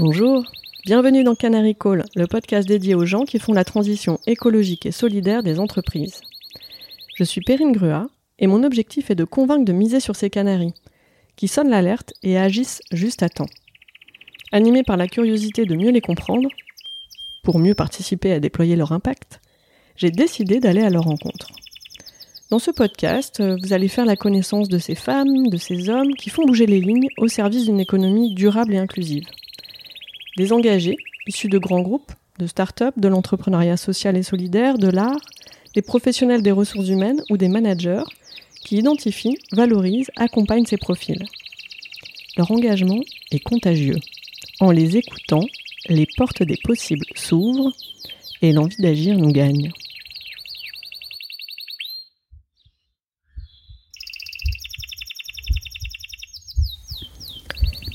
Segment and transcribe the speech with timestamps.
[0.00, 0.44] Bonjour,
[0.84, 4.92] bienvenue dans Canary Call, le podcast dédié aux gens qui font la transition écologique et
[4.92, 6.20] solidaire des entreprises.
[7.16, 8.06] Je suis Perrine Grua
[8.38, 10.72] et mon objectif est de convaincre de miser sur ces canaris,
[11.34, 13.48] qui sonnent l'alerte et agissent juste à temps.
[14.52, 16.48] Animé par la curiosité de mieux les comprendre,
[17.42, 19.40] pour mieux participer à déployer leur impact,
[19.96, 21.48] j'ai décidé d'aller à leur rencontre.
[22.52, 26.30] Dans ce podcast, vous allez faire la connaissance de ces femmes, de ces hommes qui
[26.30, 29.26] font bouger les lignes au service d'une économie durable et inclusive.
[30.38, 35.20] Des engagés, issus de grands groupes, de start-up, de l'entrepreneuriat social et solidaire, de l'art,
[35.74, 38.04] des professionnels des ressources humaines ou des managers
[38.64, 41.24] qui identifient, valorisent, accompagnent ces profils.
[42.36, 43.00] Leur engagement
[43.32, 43.98] est contagieux.
[44.60, 45.44] En les écoutant,
[45.88, 47.72] les portes des possibles s'ouvrent
[48.40, 49.72] et l'envie d'agir nous gagne.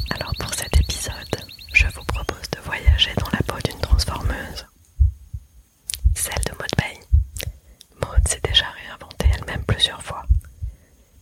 [0.09, 1.13] Alors pour cet épisode,
[1.73, 4.65] je vous propose de voyager dans la peau d'une transformeuse.
[6.15, 6.99] Celle de Maud Bain.
[8.01, 10.23] Maud s'est déjà réinventée elle-même plusieurs fois.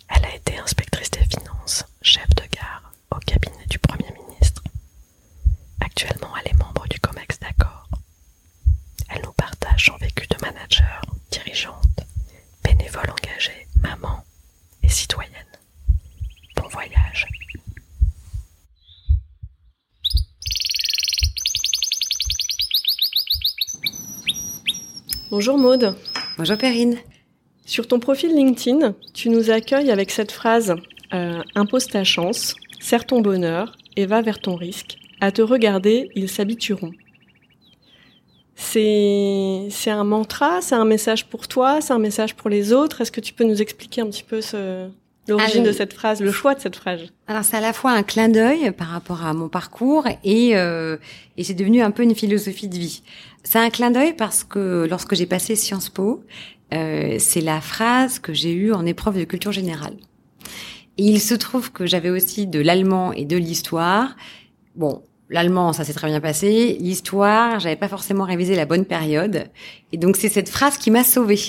[0.09, 4.61] Elle a été inspectrice des finances, chef de gare au cabinet du Premier ministre.
[5.79, 7.87] Actuellement, elle est membre du COMEX d'accord.
[9.09, 12.01] Elle nous partage son vécu de manager, dirigeante,
[12.63, 14.23] bénévole engagée, maman
[14.83, 15.31] et citoyenne.
[16.55, 17.27] Bon voyage.
[25.41, 25.95] Bonjour Maude.
[26.37, 26.97] Bonjour Perrine.
[27.65, 30.75] Sur ton profil LinkedIn, tu nous accueilles avec cette phrase
[31.15, 34.99] euh, Impose ta chance, serre ton bonheur et va vers ton risque.
[35.19, 36.91] À te regarder, ils s'habitueront.
[38.53, 43.01] C'est c'est un mantra, c'est un message pour toi, c'est un message pour les autres.
[43.01, 44.89] Est-ce que tu peux nous expliquer un petit peu ce,
[45.31, 48.03] l'origine de cette phrase, le choix de cette phrase Alors c'est à la fois un
[48.03, 50.97] clin d'œil par rapport à mon parcours et euh,
[51.37, 53.03] et c'est devenu un peu une philosophie de vie.
[53.43, 56.23] C'est un clin d'œil parce que lorsque j'ai passé Sciences Po,
[56.73, 59.95] euh, c'est la phrase que j'ai eue en épreuve de culture générale.
[60.97, 64.15] Et il se trouve que j'avais aussi de l'allemand et de l'histoire.
[64.75, 66.77] Bon, l'allemand, ça s'est très bien passé.
[66.79, 69.45] L'histoire, j'avais pas forcément révisé la bonne période.
[69.91, 71.39] Et donc c'est cette phrase qui m'a sauvée.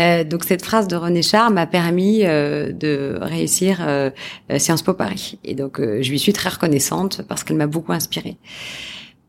[0.00, 4.10] Euh, donc cette phrase de René Char m'a permis euh, de réussir euh,
[4.56, 5.38] Sciences Po Paris.
[5.44, 8.36] Et donc euh, je lui suis très reconnaissante parce qu'elle m'a beaucoup inspirée.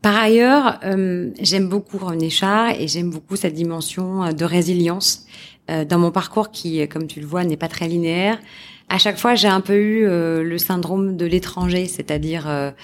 [0.00, 5.26] Par ailleurs, euh, j'aime beaucoup René Char et j'aime beaucoup sa dimension de résilience
[5.88, 8.38] dans mon parcours qui, comme tu le vois, n'est pas très linéaire.
[8.90, 12.74] À chaque fois, j'ai un peu eu le syndrome de l'étranger, c'est-à-dire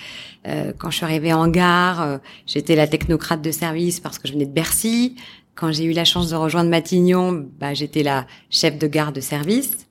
[0.78, 4.46] quand je suis arrivée en gare, j'étais la technocrate de service parce que je venais
[4.46, 5.16] de Bercy.
[5.60, 9.20] Quand j'ai eu la chance de rejoindre Matignon, bah, j'étais la chef de gare de
[9.20, 9.86] service.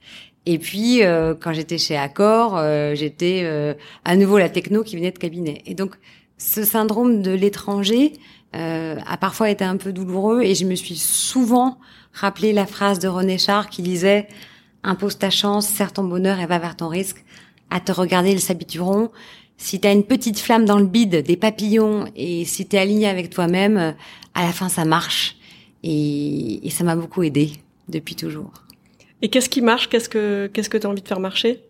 [0.47, 4.95] Et puis, euh, quand j'étais chez Accor, euh, j'étais euh, à nouveau la techno qui
[4.95, 5.61] venait de cabinet.
[5.67, 5.93] Et donc,
[6.39, 8.13] ce syndrome de l'étranger
[8.51, 11.77] a parfois été un peu douloureux et je me suis souvent
[12.13, 14.27] rappelé la phrase de René Char qui disait
[14.83, 17.23] «Impose ta chance, serre ton bonheur et va vers ton risque.
[17.69, 19.11] À te regarder, ils s'habitueront.
[19.57, 23.29] Si t'as une petite flamme dans le bide, des papillons, et si t'es aligné avec
[23.29, 23.93] toi-même,
[24.33, 25.35] à la fin, ça marche.»
[25.83, 27.51] Et, et ça m'a beaucoup aidé
[27.87, 28.51] depuis toujours.
[29.21, 29.89] Et qu'est-ce qui marche?
[29.89, 31.61] Qu'est-ce que qu'est-ce que tu as envie de faire marcher?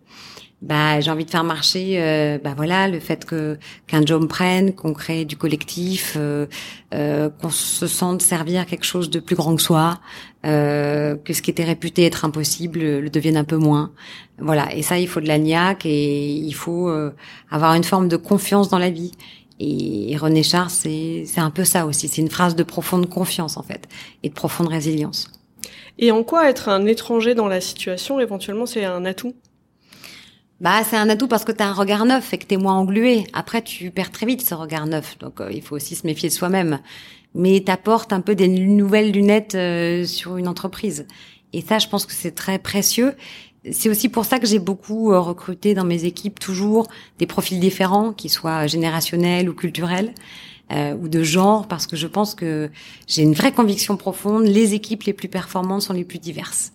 [0.61, 4.75] Bah, j'ai envie de faire marcher, euh, bah voilà, le fait que qu'un job prenne,
[4.75, 6.47] qu'on crée du collectif, euh,
[6.93, 10.01] euh, qu'on se sente servir quelque chose de plus grand que soi,
[10.45, 13.93] euh, que ce qui était réputé être impossible le devienne un peu moins.
[14.37, 17.11] Voilà, et ça, il faut de la niaque et il faut euh,
[17.49, 19.11] avoir une forme de confiance dans la vie.
[19.59, 22.07] Et, René Char, c'est un peu ça aussi.
[22.07, 23.87] C'est une phrase de profonde confiance, en fait,
[24.23, 25.29] et de profonde résilience.
[25.97, 29.35] Et en quoi être un étranger dans la situation, éventuellement, c'est un atout?
[30.61, 32.57] Bah, c'est un atout parce que tu as un regard neuf et que tu es
[32.57, 33.25] moins englué.
[33.33, 35.17] Après, tu perds très vite ce regard neuf.
[35.19, 36.79] Donc, euh, il faut aussi se méfier de soi-même.
[37.35, 41.05] Mais t'apportes un peu des nouvelles lunettes euh, sur une entreprise.
[41.53, 43.15] Et ça, je pense que c'est très précieux
[43.69, 47.59] c'est aussi pour ça que j'ai beaucoup euh, recruté dans mes équipes toujours des profils
[47.59, 50.13] différents, qui soient générationnels ou culturels.
[50.71, 52.69] Euh, ou de genre, parce que je pense que
[53.07, 56.73] j'ai une vraie conviction profonde, les équipes les plus performantes sont les plus diverses.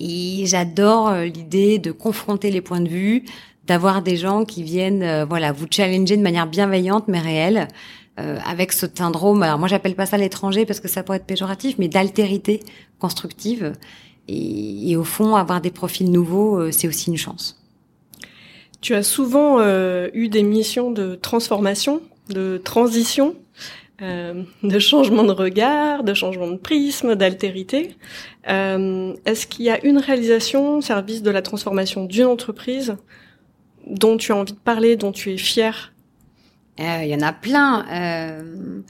[0.00, 3.24] Et j'adore euh, l'idée de confronter les points de vue,
[3.68, 7.68] d'avoir des gens qui viennent voilà vous challenger de manière bienveillante mais réelle,
[8.16, 11.76] avec ce syndrome, alors moi j'appelle pas ça l'étranger parce que ça pourrait être péjoratif,
[11.78, 12.60] mais d'altérité
[12.98, 13.74] constructive.
[14.32, 17.60] Et, au fond, avoir des profils nouveaux, euh, c'est aussi une chance.
[18.80, 23.34] Tu as souvent euh, eu des missions de transformation, de transition,
[24.02, 27.96] euh, de changement de regard, de changement de prisme, d'altérité.
[28.46, 32.96] Est-ce qu'il y a une réalisation au service de la transformation d'une entreprise
[33.86, 35.92] dont tu as envie de parler, dont tu es fier
[36.78, 37.84] Il y en a plein.
[37.90, 38.80] Euh,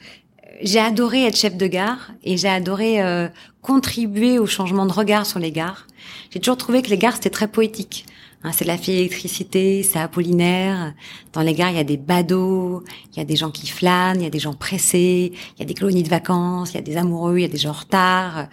[0.62, 3.28] j'ai adoré être chef de gare et j'ai adoré euh,
[3.62, 5.86] contribuer au changement de regard sur les gares.
[6.30, 8.06] J'ai toujours trouvé que les gares c'était très poétique.
[8.42, 10.94] Hein, c'est la fille électricité, c'est apollinaire.
[11.34, 12.82] Dans les gares, il y a des badauds,
[13.12, 15.62] il y a des gens qui flânent, il y a des gens pressés, il y
[15.62, 17.70] a des colonies de vacances, il y a des amoureux, il y a des gens
[17.70, 18.48] en retard.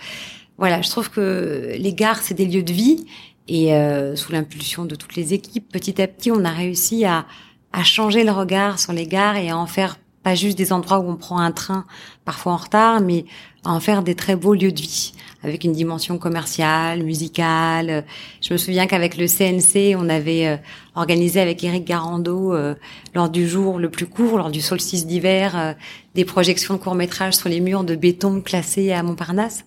[0.58, 3.06] Voilà, je trouve que les gares c'est des lieux de vie
[3.48, 7.26] et euh, sous l'impulsion de toutes les équipes, petit à petit, on a réussi à,
[7.72, 9.98] à changer le regard sur les gares et à en faire
[10.28, 11.86] pas juste des endroits où on prend un train
[12.26, 13.24] parfois en retard, mais
[13.64, 18.04] à en faire des très beaux lieux de vie avec une dimension commerciale, musicale.
[18.42, 20.58] Je me souviens qu'avec le CNC, on avait euh,
[20.96, 22.76] organisé avec Eric Garando euh,
[23.16, 25.74] lors du jour le plus court, lors du solstice d'hiver, euh,
[26.14, 29.64] des projections de courts-métrages sur les murs de béton classés à Montparnasse.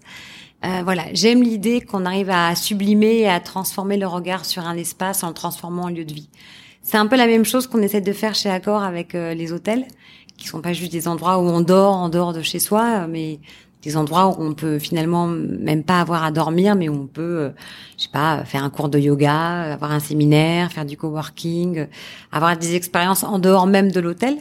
[0.62, 5.24] voilà, j'aime l'idée qu'on arrive à sublimer et à transformer le regard sur un espace
[5.24, 6.28] en le transformant en lieu de vie.
[6.82, 9.86] C'est un peu la même chose qu'on essaie de faire chez Accor avec les hôtels
[10.40, 13.38] qui sont pas juste des endroits où on dort en dehors de chez soi, mais
[13.82, 17.22] des endroits où on peut finalement même pas avoir à dormir, mais où on peut,
[17.22, 17.50] euh,
[17.96, 21.86] je sais pas, faire un cours de yoga, avoir un séminaire, faire du coworking,
[22.32, 24.36] avoir des expériences en dehors même de l'hôtel.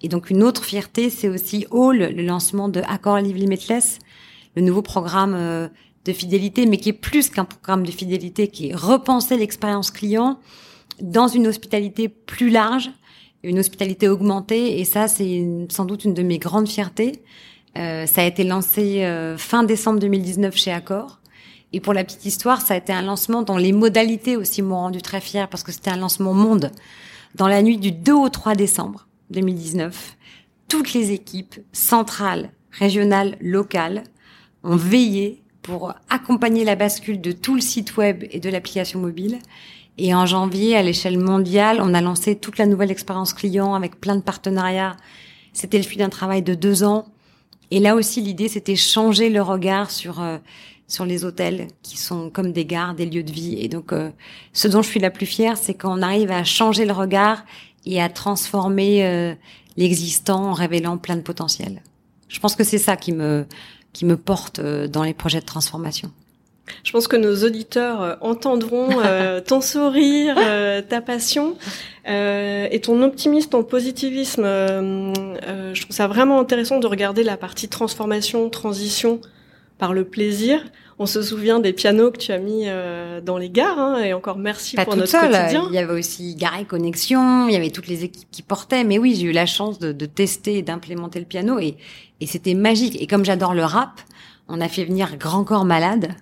[0.00, 3.98] Et donc une autre fierté, c'est aussi Hall, le lancement de Accor Live Limitless,
[4.56, 5.68] le nouveau programme euh,
[6.04, 10.38] de fidélité, mais qui est plus qu'un programme de fidélité, qui est repenser l'expérience client
[11.00, 12.90] dans une hospitalité plus large,
[13.42, 17.22] une hospitalité augmentée et ça c'est sans doute une de mes grandes fiertés.
[17.78, 21.20] Euh, ça a été lancé euh, fin décembre 2019 chez Accor.
[21.72, 24.76] Et pour la petite histoire, ça a été un lancement dont les modalités aussi m'ont
[24.76, 26.70] rendu très fière parce que c'était un lancement monde.
[27.34, 30.16] Dans la nuit du 2 au 3 décembre 2019,
[30.68, 34.04] toutes les équipes centrales, régionales, locales
[34.64, 39.38] ont veillé pour accompagner la bascule de tout le site web et de l'application mobile
[39.98, 44.00] et en janvier, à l'échelle mondiale, on a lancé toute la nouvelle expérience client avec
[44.00, 44.96] plein de partenariats.
[45.52, 47.06] C'était le fruit d'un travail de deux ans.
[47.70, 50.38] Et là aussi, l'idée, c'était changer le regard sur euh,
[50.88, 53.56] sur les hôtels qui sont comme des gares, des lieux de vie.
[53.58, 54.10] Et donc, euh,
[54.52, 57.44] ce dont je suis la plus fière, c'est qu'on arrive à changer le regard
[57.86, 59.34] et à transformer euh,
[59.76, 61.82] l'existant en révélant plein de potentiel.
[62.28, 63.46] Je pense que c'est ça qui me
[63.92, 66.10] qui me porte dans les projets de transformation.
[66.84, 71.56] Je pense que nos auditeurs euh, entendront euh, ton sourire, euh, ta passion
[72.04, 74.42] et ton optimisme, ton positivisme.
[74.42, 79.20] je trouve ça vraiment intéressant de regarder la partie transformation, transition
[79.78, 80.64] par le plaisir.
[80.98, 82.66] On se souvient des pianos que tu as mis
[83.24, 85.68] dans les gares, hein, et encore merci pour notre quotidien.
[85.68, 88.82] Il y avait aussi Gare et Connexion, il y avait toutes les équipes qui portaient.
[88.82, 91.76] Mais oui, j'ai eu la chance de, de tester et d'implémenter le piano, et,
[92.20, 93.00] et c'était magique.
[93.00, 94.00] Et comme j'adore le rap,
[94.48, 96.16] on a fait venir Grand Corps Malade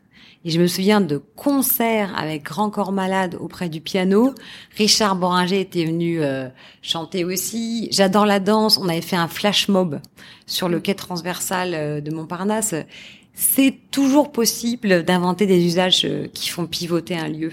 [0.44, 4.34] et je me souviens de concerts avec Grand Corps Malade auprès du piano.
[4.76, 6.48] Richard Boringer était venu euh,
[6.80, 7.88] chanter aussi.
[7.92, 8.78] J'adore la danse.
[8.78, 10.00] On avait fait un flash mob
[10.46, 12.74] sur le quai transversal euh, de Montparnasse.
[13.34, 17.52] C'est toujours possible d'inventer des usages euh, qui font pivoter un lieu.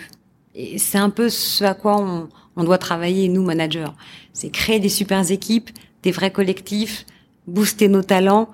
[0.55, 3.91] Et c'est un peu ce à quoi on, on doit travailler, nous, managers.
[4.31, 5.71] C'est créer des super équipes,
[6.03, 7.05] des vrais collectifs,
[7.47, 8.47] booster nos talents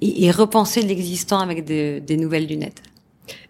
[0.00, 2.82] et, et repenser l'existant avec de, des nouvelles lunettes.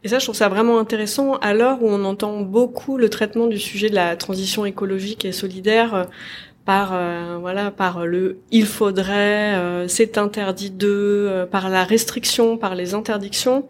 [0.05, 3.47] Et ça, je trouve ça vraiment intéressant à l'heure où on entend beaucoup le traitement
[3.47, 6.05] du sujet de la transition écologique et solidaire euh,
[6.65, 12.75] par euh, voilà par le il faudrait, euh, c'est interdit de, par la restriction, par
[12.75, 13.69] les interdictions.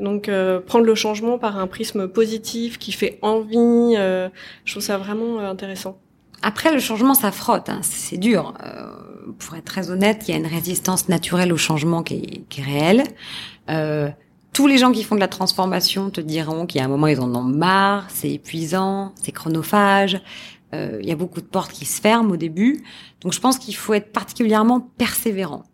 [0.00, 0.28] Donc
[0.66, 5.98] prendre le changement par un prisme positif qui fait envie, je trouve ça vraiment intéressant.
[6.42, 7.78] Après, le changement, ça frotte, hein.
[7.82, 8.54] c'est dur.
[9.38, 12.60] pour être très honnête, il y a une résistance naturelle au changement qui est, qui
[12.60, 13.04] est réelle.
[14.54, 17.08] Tous les gens qui font de la transformation te diront qu'il y a un moment
[17.08, 20.22] ils en ont marre, c'est épuisant, c'est chronophage.
[20.72, 22.84] Euh, il y a beaucoup de portes qui se ferment au début.
[23.20, 25.64] Donc je pense qu'il faut être particulièrement persévérant.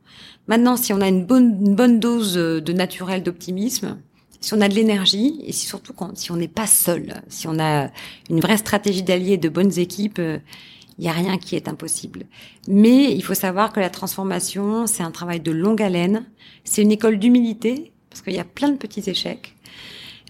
[0.48, 3.98] Maintenant, si on a une bonne, une bonne dose de naturel d'optimisme,
[4.40, 7.48] si on a de l'énergie et si surtout quand, si on n'est pas seul, si
[7.48, 7.90] on a
[8.30, 12.24] une vraie stratégie d'alliés, de bonnes équipes, il n'y a rien qui est impossible.
[12.66, 16.24] Mais il faut savoir que la transformation, c'est un travail de longue haleine.
[16.64, 19.54] C'est une école d'humilité parce qu'il y a plein de petits échecs.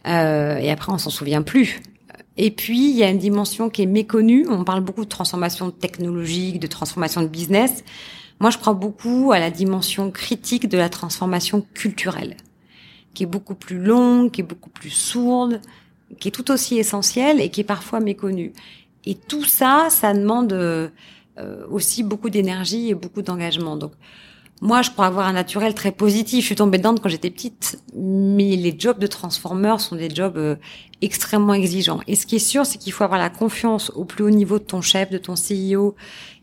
[0.06, 1.80] Euh, et après, on s'en souvient plus.
[2.37, 4.46] Et puis, il y a une dimension qui est méconnue.
[4.49, 7.84] On parle beaucoup de transformation technologique, de transformation de business.
[8.38, 12.37] Moi, je crois beaucoup à la dimension critique de la transformation culturelle,
[13.12, 15.60] qui est beaucoup plus longue, qui est beaucoup plus sourde,
[16.18, 18.52] qui est tout aussi essentielle et qui est parfois méconnue.
[19.04, 20.88] Et tout ça, ça demande euh,
[21.70, 23.76] aussi beaucoup d'énergie et beaucoup d'engagement.
[23.76, 23.92] Donc,
[24.62, 26.40] moi, je crois avoir un naturel très positif.
[26.40, 30.37] Je suis tombée dedans quand j'étais petite, mais les jobs de transformeur sont des jobs
[30.37, 30.57] euh,
[31.00, 32.00] extrêmement exigeants.
[32.07, 34.59] Et ce qui est sûr, c'est qu'il faut avoir la confiance au plus haut niveau
[34.59, 35.95] de ton chef, de ton CEO,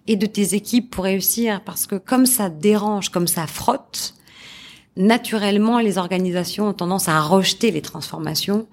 [0.07, 4.15] et de tes équipes pour réussir parce que comme ça dérange, comme ça frotte,
[4.95, 8.67] naturellement les organisations ont tendance à rejeter les transformations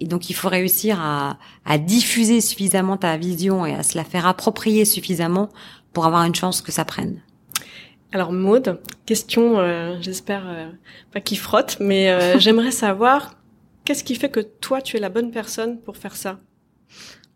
[0.00, 4.04] et donc il faut réussir à, à diffuser suffisamment ta vision et à se la
[4.04, 5.48] faire approprier suffisamment
[5.92, 7.20] pour avoir une chance que ça prenne.
[8.12, 10.68] Alors Maude, question, euh, j'espère euh,
[11.12, 13.36] pas qui frotte, mais euh, j'aimerais savoir
[13.84, 16.38] qu'est-ce qui fait que toi tu es la bonne personne pour faire ça?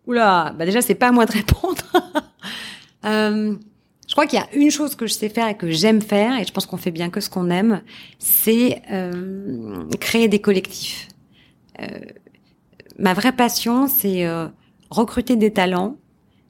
[0.06, 1.80] Oula, bah déjà c'est pas à moi de répondre.
[3.04, 6.38] je crois qu'il y a une chose que je sais faire et que j'aime faire,
[6.40, 7.80] et je pense qu'on fait bien que ce qu'on aime,
[8.18, 8.82] c'est
[10.00, 11.08] créer des collectifs.
[12.98, 14.26] ma vraie passion, c'est
[14.90, 15.96] recruter des talents,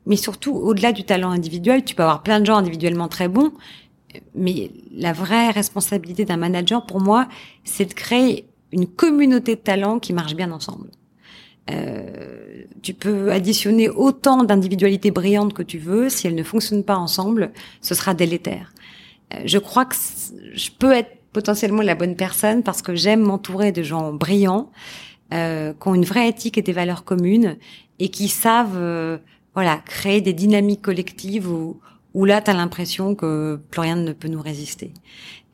[0.06, 3.52] mais surtout au-delà du talent individuel, tu peux avoir plein de gens individuellement très bons,
[4.34, 7.28] mais la vraie responsabilité d'un manager, pour moi,
[7.64, 10.90] c'est de créer une communauté de talents qui marche bien ensemble.
[11.70, 16.96] Euh, tu peux additionner autant d'individualités brillantes que tu veux, si elles ne fonctionnent pas
[16.96, 18.74] ensemble, ce sera délétère.
[19.32, 19.96] Euh, je crois que
[20.54, 24.70] je peux être potentiellement la bonne personne parce que j'aime m'entourer de gens brillants,
[25.32, 27.56] euh, qui ont une vraie éthique et des valeurs communes
[27.98, 29.18] et qui savent, euh,
[29.54, 31.80] voilà, créer des dynamiques collectives où,
[32.14, 34.92] où là, tu as l'impression que plus rien ne peut nous résister.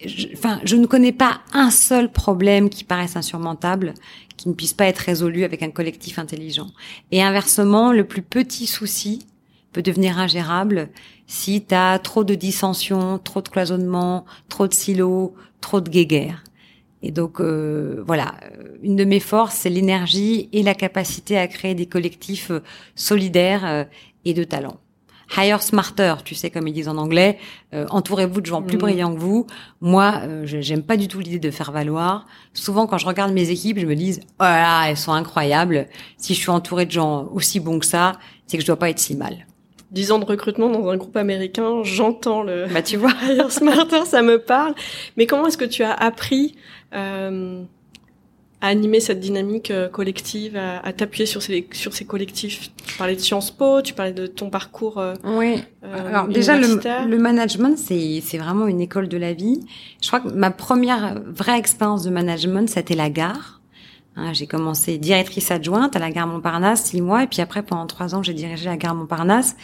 [0.04, 3.94] Je, enfin, je ne connais pas un seul problème qui paraisse insurmontable,
[4.36, 6.68] qui ne puisse pas être résolu avec un collectif intelligent.
[7.10, 9.26] Et inversement, le plus petit souci
[9.72, 10.90] peut devenir ingérable
[11.26, 16.44] si tu as trop de dissensions, trop de cloisonnements, trop de silos, trop de guéguerres.
[17.02, 18.34] Et donc euh, voilà,
[18.82, 22.52] une de mes forces, c'est l'énergie et la capacité à créer des collectifs
[22.94, 23.84] solidaires euh,
[24.26, 24.78] et de talent
[25.36, 27.38] hire smarter, tu sais comme ils disent en anglais.
[27.74, 28.80] Euh, entourez-vous de gens plus mm.
[28.80, 29.46] brillants que vous.
[29.80, 32.26] Moi, euh, j'aime pas du tout l'idée de faire valoir.
[32.52, 35.86] Souvent, quand je regarde mes équipes, je me dis, oh là, là, elles sont incroyables.
[36.16, 38.12] Si je suis entourée de gens aussi bons que ça,
[38.46, 39.46] c'est que je dois pas être si mal.
[39.90, 42.66] Dix ans de recrutement dans un groupe américain, j'entends le.
[42.72, 44.74] Bah tu vois, hire smarter, ça me parle.
[45.16, 46.54] Mais comment est-ce que tu as appris
[46.94, 47.62] euh,
[48.60, 52.70] à animer cette dynamique euh, collective, à, t'appuyer sur ces sur ces collectifs.
[52.86, 54.98] Tu parlais de Sciences Po, tu parlais de ton parcours.
[54.98, 55.62] Euh, oui.
[55.82, 59.60] Euh, Alors déjà le, le management c'est c'est vraiment une école de la vie.
[60.02, 63.60] Je crois que ma première vraie expérience de management c'était la gare.
[64.16, 67.86] Hein, j'ai commencé directrice adjointe à la gare Montparnasse six mois et puis après pendant
[67.86, 69.56] trois ans j'ai dirigé la gare Montparnasse.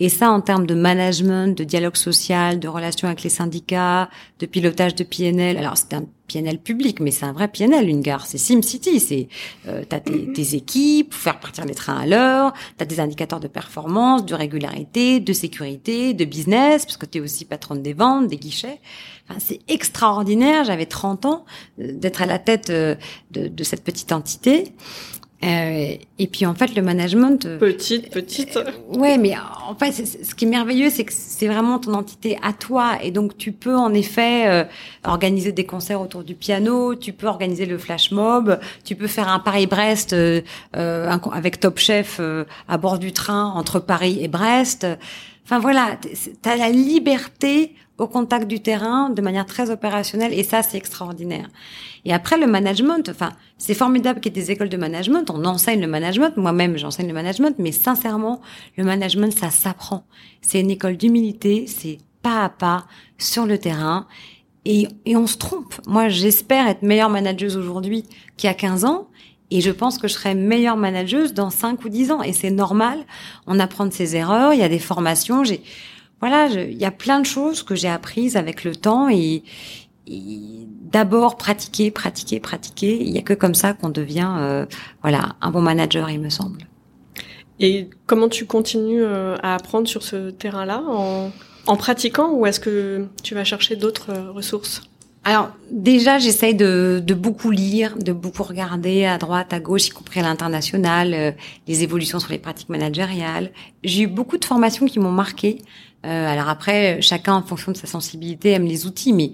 [0.00, 4.46] Et ça, en termes de management, de dialogue social, de relations avec les syndicats, de
[4.46, 5.56] pilotage de PNL.
[5.56, 8.26] Alors, c'est un PNL public, mais c'est un vrai PNL, une gare.
[8.26, 9.00] C'est SimCity.
[9.00, 9.28] C'est,
[9.66, 10.32] euh, t'as tes, mm-hmm.
[10.34, 15.18] tes, équipes, faire partir les trains à l'heure, t'as des indicateurs de performance, de régularité,
[15.18, 18.80] de sécurité, de business, parce que t'es aussi patronne des ventes, des guichets.
[19.28, 20.64] Enfin, c'est extraordinaire.
[20.64, 21.44] J'avais 30 ans
[21.80, 22.94] euh, d'être à la tête euh,
[23.32, 24.72] de, de cette petite entité.
[25.44, 28.56] Euh, et puis en fait le management euh, petite petite.
[28.56, 29.34] euh, ouais mais
[29.68, 32.98] en fait ce qui est merveilleux c'est que c'est vraiment ton entité à toi.
[33.04, 34.64] Et donc tu peux en effet euh,
[35.04, 39.28] organiser des concerts autour du piano tu peux organiser le flash mob tu peux faire
[39.28, 40.16] un Paris-Brest
[40.72, 42.20] avec Top Chef
[42.66, 44.88] à bord du train entre Paris et Brest.
[45.44, 50.44] Enfin voilà tu as la liberté au contact du terrain de manière très opérationnelle et
[50.44, 51.48] ça c'est extraordinaire.
[52.04, 55.44] Et après le management, enfin c'est formidable qu'il y ait des écoles de management, on
[55.44, 58.40] enseigne le management, moi-même j'enseigne le management, mais sincèrement
[58.76, 60.04] le management ça s'apprend.
[60.40, 62.86] C'est une école d'humilité, c'est pas à pas
[63.18, 64.06] sur le terrain.
[64.64, 65.74] Et, et on se trompe.
[65.86, 68.04] Moi j'espère être meilleure manageuse aujourd'hui
[68.36, 69.08] qu'il y a 15 ans.
[69.50, 72.22] Et je pense que je serai meilleure manageuse dans 5 ou 10 ans.
[72.22, 72.98] Et c'est normal,
[73.46, 75.62] on apprend de ses erreurs, il y a des formations, j'ai
[76.20, 79.42] voilà, il y a plein de choses que j'ai apprises avec le temps et,
[80.90, 82.98] d'abord pratiquer, pratiquer, pratiquer.
[83.00, 84.66] Il y a que comme ça qu'on devient, euh,
[85.02, 86.66] voilà, un bon manager, il me semble.
[87.60, 91.30] Et comment tu continues euh, à apprendre sur ce terrain-là en,
[91.66, 94.82] en pratiquant ou est-ce que tu vas chercher d'autres euh, ressources?
[95.24, 99.90] Alors déjà, j'essaye de, de, beaucoup lire, de beaucoup regarder à droite, à gauche, y
[99.90, 101.34] compris à l'international,
[101.66, 103.50] les évolutions sur les pratiques managériales.
[103.84, 105.58] J'ai eu beaucoup de formations qui m'ont marqué.
[106.06, 109.32] Euh, alors après, chacun en fonction de sa sensibilité aime les outils, mais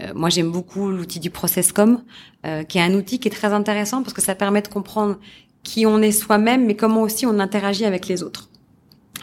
[0.00, 2.02] euh, moi j'aime beaucoup l'outil du ProcessCom,
[2.46, 5.18] euh, qui est un outil qui est très intéressant parce que ça permet de comprendre
[5.62, 8.48] qui on est soi-même, mais comment aussi on interagit avec les autres.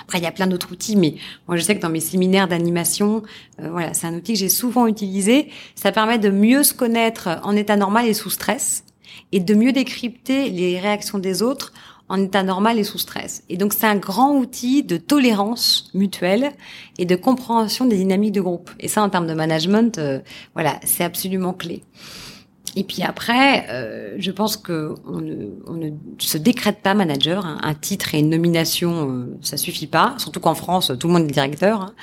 [0.02, 1.16] Après, il y a plein d'autres outils, mais
[1.48, 3.24] moi, je sais que dans mes séminaires d'animation,
[3.60, 5.50] euh, voilà, c'est un outil que j'ai souvent utilisé.
[5.76, 8.84] Ça permet de mieux se connaître en état normal et sous stress,
[9.32, 11.74] et de mieux décrypter les réactions des autres
[12.14, 13.44] en état normal et sous stress.
[13.50, 16.52] Et donc c'est un grand outil de tolérance mutuelle
[17.00, 18.70] et de compréhension des dynamiques de groupe.
[18.80, 20.20] Et ça, en termes de management, euh,
[20.54, 21.82] voilà, c'est absolument clé.
[22.76, 25.90] Et puis après, euh, je pense que on ne, on ne,
[26.20, 27.46] se décrète pas manager.
[27.46, 27.58] Hein.
[27.64, 30.14] Un titre et une nomination, euh, ça suffit pas.
[30.20, 31.82] Surtout qu'en France, tout le monde est directeur.
[31.82, 31.94] Hein.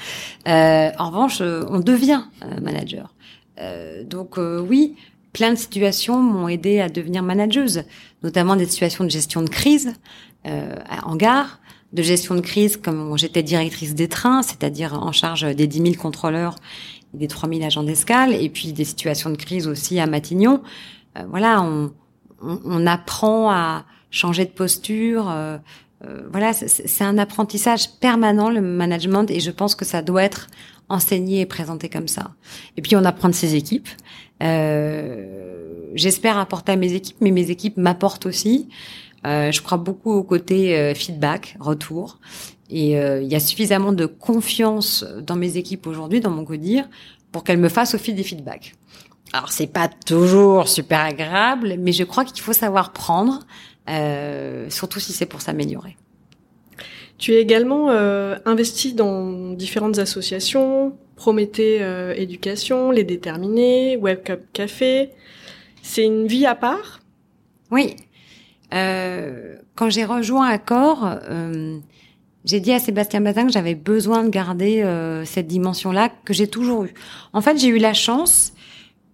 [0.48, 2.22] Euh, en revanche, on devient
[2.60, 3.14] manager.
[4.04, 4.96] donc oui,
[5.32, 7.84] plein de situations m'ont aidé à devenir manageuse,
[8.22, 9.94] notamment des situations de gestion de crise
[10.44, 11.60] en gare,
[11.92, 15.94] de gestion de crise comme j'étais directrice des trains, c'est-à-dire en charge des 10 000
[15.94, 16.56] contrôleurs
[17.14, 20.62] des 3000 agents d'escale, et puis des situations de crise aussi à Matignon.
[21.18, 21.92] Euh, voilà, on,
[22.42, 25.28] on, on, apprend à changer de posture.
[25.28, 25.58] Euh,
[26.04, 30.46] euh voilà, c'est un apprentissage permanent le management, et je pense que ça doit être
[30.90, 32.32] enseigné et présenté comme ça.
[32.76, 33.88] Et puis on apprend de ses équipes.
[34.42, 35.40] Euh,
[35.94, 38.68] J'espère apporter à mes équipes, mais mes équipes m'apportent aussi.
[39.26, 42.18] Euh, je crois beaucoup au côté euh, feedback, retour.
[42.70, 46.88] Et euh, il y a suffisamment de confiance dans mes équipes aujourd'hui, dans mon codir,
[47.32, 48.74] pour qu'elles me fassent au fil des feedbacks.
[49.32, 53.40] Alors c'est pas toujours super agréable, mais je crois qu'il faut savoir prendre,
[53.88, 55.96] euh, surtout si c'est pour s'améliorer.
[57.20, 64.40] Tu es également euh, investi dans différentes associations, Prométhée euh, Éducation, Les Déterminés, Web Cup
[64.54, 65.10] Café.
[65.82, 67.00] C'est une vie à part?
[67.70, 67.94] Oui.
[68.72, 71.76] Euh, quand j'ai rejoint Accor, euh,
[72.46, 76.46] j'ai dit à Sébastien Bazin que j'avais besoin de garder euh, cette dimension-là que j'ai
[76.46, 76.94] toujours eue.
[77.34, 78.54] En fait, j'ai eu la chance,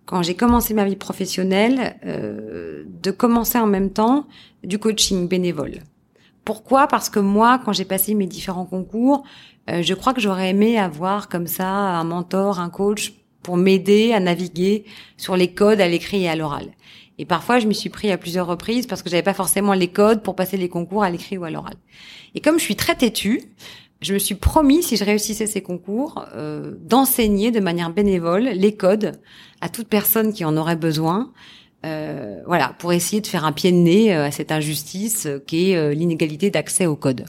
[0.05, 4.29] quand j'ai commencé ma vie professionnelle, euh, de commencer en même temps
[4.63, 5.81] du coaching bénévole.
[6.47, 6.87] Pourquoi?
[6.87, 9.25] Parce que moi, quand j'ai passé mes différents concours,
[9.69, 14.13] euh, je crois que j'aurais aimé avoir comme ça un mentor, un coach pour m'aider
[14.13, 14.85] à naviguer
[15.17, 16.69] sur les codes à l'écrit et à l'oral.
[17.19, 19.89] Et parfois, je me suis pris à plusieurs reprises parce que j'avais pas forcément les
[19.89, 21.75] codes pour passer les concours à l'écrit ou à l'oral.
[22.37, 23.43] Et comme je suis très têtue,
[24.01, 28.77] je me suis promis, si je réussissais ces concours, euh, d'enseigner de manière bénévole les
[28.77, 29.19] codes
[29.61, 31.33] à toute personne qui en aurait besoin.
[31.85, 35.39] Euh, voilà, pour essayer de faire un pied de nez euh, à cette injustice euh,
[35.47, 37.27] qui est l'inégalité d'accès aux codes.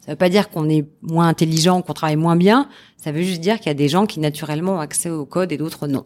[0.00, 2.68] Ça veut pas dire qu'on est moins intelligent, qu'on travaille moins bien.
[2.98, 5.52] Ça veut juste dire qu'il y a des gens qui naturellement ont accès aux codes
[5.52, 6.04] et d'autres non.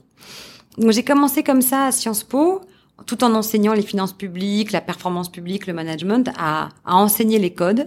[0.77, 2.61] Donc j'ai commencé comme ça à Sciences Po
[3.07, 7.53] tout en enseignant les finances publiques, la performance publique, le management, à, à enseigner les
[7.53, 7.87] codes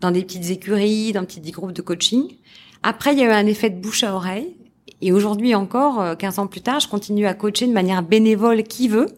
[0.00, 2.36] dans des petites écuries, dans des petits groupes de coaching.
[2.82, 4.54] Après, il y a eu un effet de bouche à oreille.
[5.02, 8.62] Et aujourd'hui encore, 15 euh, ans plus tard, je continue à coacher de manière bénévole
[8.62, 9.08] qui veut.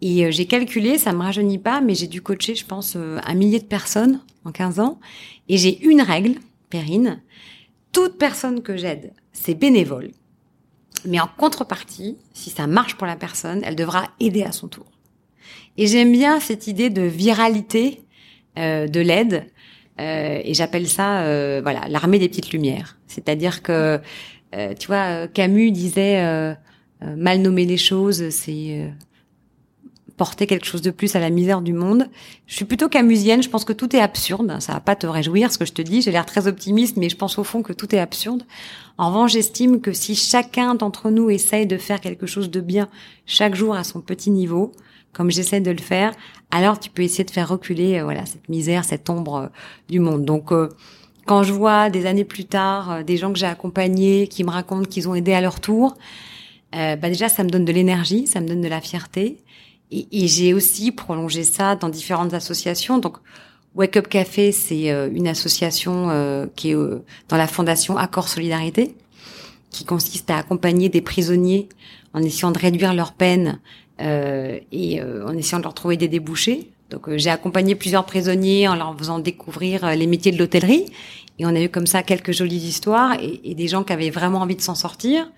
[0.00, 3.18] Et euh, j'ai calculé, ça me rajeunit pas, mais j'ai dû coacher, je pense, euh,
[3.24, 4.98] un millier de personnes en 15 ans.
[5.48, 6.34] Et j'ai une règle,
[6.70, 7.22] Perrine.
[7.92, 10.10] Toute personne que j'aide, c'est bénévole.
[11.04, 14.86] Mais en contrepartie, si ça marche pour la personne, elle devra aider à son tour.
[15.76, 18.02] Et j'aime bien cette idée de viralité
[18.58, 19.46] euh, de l'aide.
[20.00, 22.98] Euh, et j'appelle ça, euh, voilà, l'armée des petites lumières.
[23.06, 24.00] C'est-à-dire que,
[24.54, 26.54] euh, tu vois, Camus disait euh,
[27.16, 28.90] mal nommer les choses, c'est
[30.18, 32.08] porter quelque chose de plus à la misère du monde.
[32.46, 34.56] Je suis plutôt camusienne, je pense que tout est absurde.
[34.60, 37.08] Ça va pas te réjouir ce que je te dis, j'ai l'air très optimiste, mais
[37.08, 38.42] je pense au fond que tout est absurde.
[38.98, 42.88] En revanche, j'estime que si chacun d'entre nous essaye de faire quelque chose de bien
[43.24, 44.72] chaque jour à son petit niveau,
[45.12, 46.12] comme j'essaie de le faire,
[46.50, 49.46] alors tu peux essayer de faire reculer euh, voilà cette misère, cette ombre euh,
[49.88, 50.24] du monde.
[50.24, 50.68] Donc euh,
[51.28, 54.88] quand je vois des années plus tard des gens que j'ai accompagnés qui me racontent
[54.88, 55.96] qu'ils ont aidé à leur tour,
[56.72, 59.38] bah déjà ça me donne de l'énergie, ça me donne de la fierté.
[59.90, 62.98] Et, et j'ai aussi prolongé ça dans différentes associations.
[62.98, 63.18] Donc,
[63.74, 68.28] Wake Up Café, c'est euh, une association euh, qui est euh, dans la fondation Accord
[68.28, 68.94] Solidarité,
[69.70, 71.68] qui consiste à accompagner des prisonniers
[72.12, 73.60] en essayant de réduire leur peine
[74.00, 76.70] et en essayant de leur trouver des débouchés.
[76.90, 80.86] Donc, j'ai accompagné plusieurs prisonniers en leur faisant découvrir les métiers de l'hôtellerie.
[81.38, 84.40] Et on a eu comme ça quelques jolies histoires et, des gens qui avaient vraiment
[84.40, 85.30] envie de s'en sortir.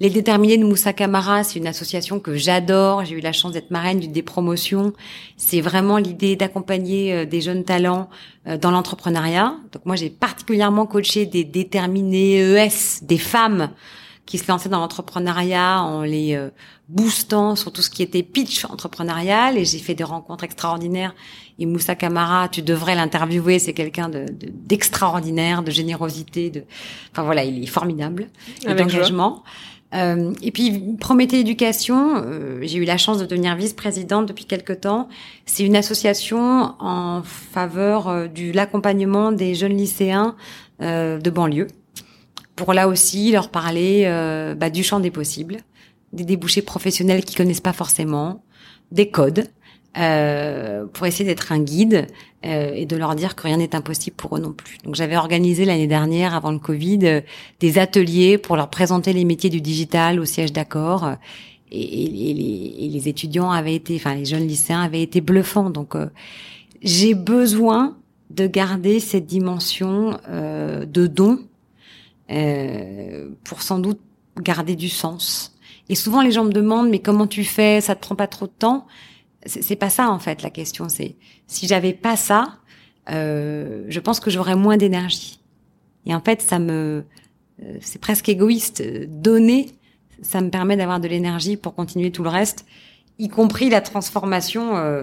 [0.00, 3.04] Les Déterminés de Moussa Camara, c'est une association que j'adore.
[3.04, 4.92] J'ai eu la chance d'être marraine d'une des promotions.
[5.36, 8.08] C'est vraiment l'idée d'accompagner euh, des jeunes talents
[8.46, 9.54] euh, dans l'entrepreneuriat.
[9.70, 13.70] Donc moi, j'ai particulièrement coaché des déterminés ES, des femmes
[14.26, 16.50] qui se lançaient dans l'entrepreneuriat en les euh,
[16.88, 19.58] boostant sur tout ce qui était pitch entrepreneurial.
[19.58, 21.14] Et j'ai fait des rencontres extraordinaires.
[21.58, 23.58] Et Moussa Camara tu devrais l'interviewer.
[23.58, 26.64] C'est quelqu'un de d'extraordinaire de, générosité de
[27.10, 28.28] enfin voilà il est formidable.
[28.66, 29.42] D'engagement.
[29.94, 34.72] Euh, et puis Prométhée Éducation, euh, j'ai eu la chance de devenir vice-présidente depuis quelque
[34.72, 35.08] temps.
[35.44, 40.34] C'est une association en faveur euh, de l'accompagnement des jeunes lycéens
[40.80, 41.68] de banlieue,
[42.56, 44.04] pour là aussi leur parler
[44.58, 45.58] bah, du champ des possibles,
[46.12, 48.44] des débouchés professionnels qu'ils connaissent pas forcément,
[48.90, 49.48] des codes,
[49.98, 52.06] euh, pour essayer d'être un guide
[52.46, 54.78] euh, et de leur dire que rien n'est impossible pour eux non plus.
[54.84, 57.20] Donc j'avais organisé l'année dernière, avant le Covid, euh,
[57.60, 61.10] des ateliers pour leur présenter les métiers du digital au siège d'accord.
[61.70, 65.68] et, les, et, les, étudiants avaient été, enfin les jeunes lycéens avaient été bluffants.
[65.68, 65.94] Donc
[66.80, 67.98] j'ai besoin
[68.30, 71.38] de garder cette dimension de don
[72.28, 74.00] pour sans doute
[74.40, 75.56] garder du sens.
[75.88, 77.80] Et souvent les gens me demandent mais comment tu fais?
[77.80, 78.86] Ça te prend pas trop de temps?
[79.44, 80.88] C'est pas ça en fait la question.
[80.88, 81.16] C'est
[81.48, 82.58] si j'avais pas ça,
[83.10, 85.40] euh, je pense que j'aurais moins d'énergie.
[86.06, 87.04] Et en fait, ça me,
[87.62, 88.82] euh, c'est presque égoïste.
[89.08, 89.72] Donner,
[90.22, 92.64] ça me permet d'avoir de l'énergie pour continuer tout le reste,
[93.18, 95.02] y compris la transformation, euh,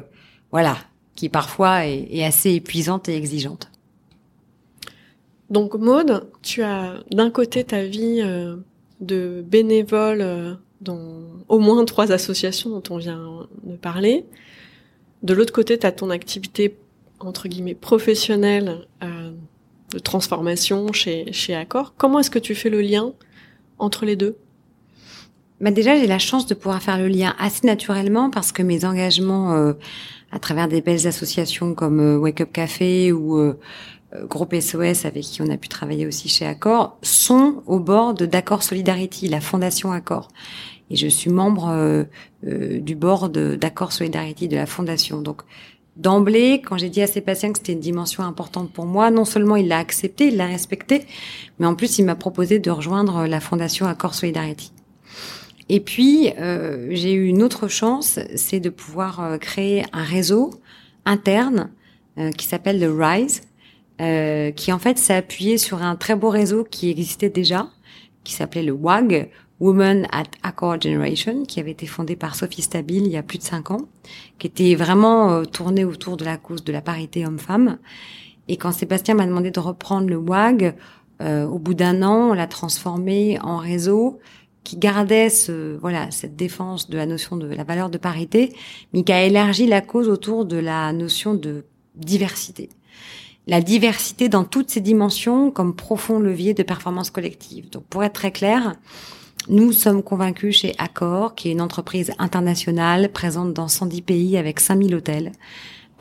[0.52, 0.78] voilà,
[1.16, 3.70] qui parfois est, assez épuisante et exigeante.
[5.50, 8.58] Donc Maude, tu as d'un côté ta vie euh,
[9.00, 14.26] de bénévole euh, dans au moins trois associations dont on vient de parler.
[15.24, 16.78] De l'autre côté, tu as ton activité
[17.20, 19.32] entre guillemets professionnelle euh,
[19.92, 21.96] de transformation chez chez Accor.
[21.98, 23.14] Comment est-ce que tu fais le lien
[23.80, 24.38] entre les deux?
[25.62, 28.86] Bah déjà, j'ai la chance de pouvoir faire le lien assez naturellement parce que mes
[28.86, 29.74] engagements
[30.32, 33.54] à travers des belles associations comme Wake Up Café ou
[34.24, 38.26] Groupe SOS avec qui on a pu travailler aussi chez Accor sont au bord de
[38.26, 40.30] d'Accor Solidarity, la fondation Accor.
[40.90, 42.08] Et je suis membre
[42.44, 45.22] du board d'Accor Solidarity de la fondation.
[45.22, 45.44] Donc
[46.00, 49.58] d'emblée, quand j'ai dit à Sébastien que c'était une dimension importante pour moi, non seulement
[49.58, 51.06] il l'a accepté, il l'a respecté,
[51.60, 54.72] mais en plus il m'a proposé de rejoindre la fondation Accord Solidarity.
[55.68, 60.52] Et puis euh, j'ai eu une autre chance, c'est de pouvoir euh, créer un réseau
[61.06, 61.70] interne
[62.18, 63.42] euh, qui s'appelle le Rise,
[64.00, 67.70] qui en fait s'est appuyé sur un très beau réseau qui existait déjà,
[68.24, 73.06] qui s'appelait le WAG, Women at Accord Generation, qui avait été fondée par Sophie Stabile
[73.06, 73.90] il y a plus de cinq ans,
[74.38, 77.78] qui était vraiment euh, tournée autour de la cause de la parité homme-femme.
[78.48, 80.76] Et quand Sébastien m'a demandé de reprendre le WAG,
[81.22, 84.20] euh, au bout d'un an, on l'a transformé en réseau
[84.64, 88.56] qui gardait ce, voilà, cette défense de la notion de la valeur de parité,
[88.94, 92.70] mais qui a élargi la cause autour de la notion de diversité.
[93.50, 97.68] La diversité dans toutes ses dimensions comme profond levier de performance collective.
[97.72, 98.76] Donc, pour être très clair,
[99.48, 104.60] nous sommes convaincus chez Accor, qui est une entreprise internationale présente dans 110 pays avec
[104.60, 105.32] 5000 hôtels,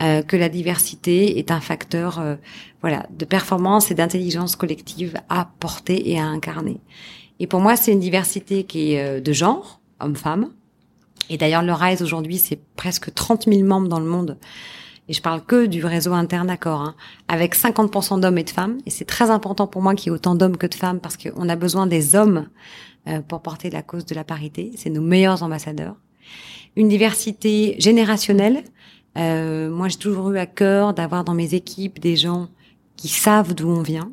[0.03, 2.35] euh, que la diversité est un facteur euh,
[2.81, 6.79] voilà, de performance et d'intelligence collective à porter et à incarner.
[7.39, 10.51] Et pour moi, c'est une diversité qui est euh, de genre, homme-femme.
[11.31, 14.37] Et d'ailleurs, le RISE aujourd'hui, c'est presque 30 000 membres dans le monde.
[15.09, 16.95] Et je parle que du réseau interne Accor, hein,
[17.27, 18.77] avec 50% d'hommes et de femmes.
[18.85, 21.17] Et c'est très important pour moi qu'il y ait autant d'hommes que de femmes parce
[21.17, 22.47] qu'on a besoin des hommes
[23.07, 24.71] euh, pour porter la cause de la parité.
[24.75, 25.95] C'est nos meilleurs ambassadeurs.
[26.75, 28.63] Une diversité générationnelle.
[29.17, 32.47] Euh, moi, j'ai toujours eu à cœur d'avoir dans mes équipes des gens
[32.95, 34.11] qui savent d'où on vient.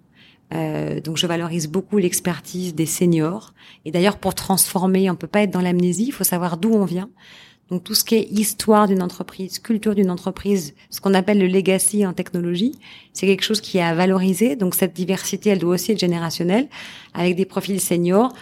[0.55, 3.53] Euh, donc, je valorise beaucoup l'expertise des seniors.
[3.85, 6.07] Et d'ailleurs, pour transformer, on peut pas être dans l'amnésie.
[6.07, 7.11] Il faut savoir d'où on vient.
[7.71, 11.49] Donc, tout ce qui est histoire d'une entreprise, culture d'une entreprise, ce qu'on appelle le
[11.49, 12.79] legacy en technologie,
[13.13, 14.55] c'est quelque chose qui est à valoriser.
[14.55, 16.69] Donc, cette diversité, elle doit aussi être générationnelle,
[17.13, 18.33] avec des profils seniors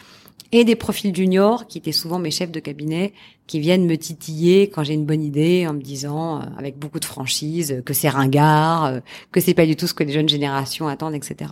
[0.53, 3.13] et des profils juniors qui étaient souvent mes chefs de cabinet
[3.47, 7.01] qui viennent me titiller quand j'ai une bonne idée en me disant euh, avec beaucoup
[7.01, 9.01] de franchise que c'est ringard, euh,
[9.33, 11.51] que c'est pas du tout ce que les jeunes générations attendent, etc.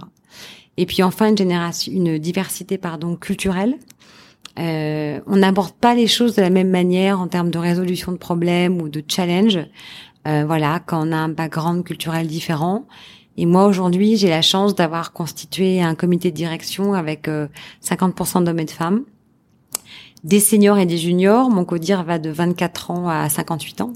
[0.76, 3.76] Et puis enfin une génération, une diversité pardon culturelle.
[4.58, 8.18] Euh, on n'aborde pas les choses de la même manière en termes de résolution de
[8.18, 9.58] problèmes ou de challenge.
[10.28, 12.86] Euh, voilà, quand on a un background culturel différent
[13.36, 18.44] et moi, aujourd'hui, j'ai la chance d'avoir constitué un comité de direction avec 50% euh,
[18.44, 19.04] d'hommes et de femmes,
[20.22, 21.48] des seniors et des juniors.
[21.48, 23.92] Mon codir va de 24 ans à 58 ans.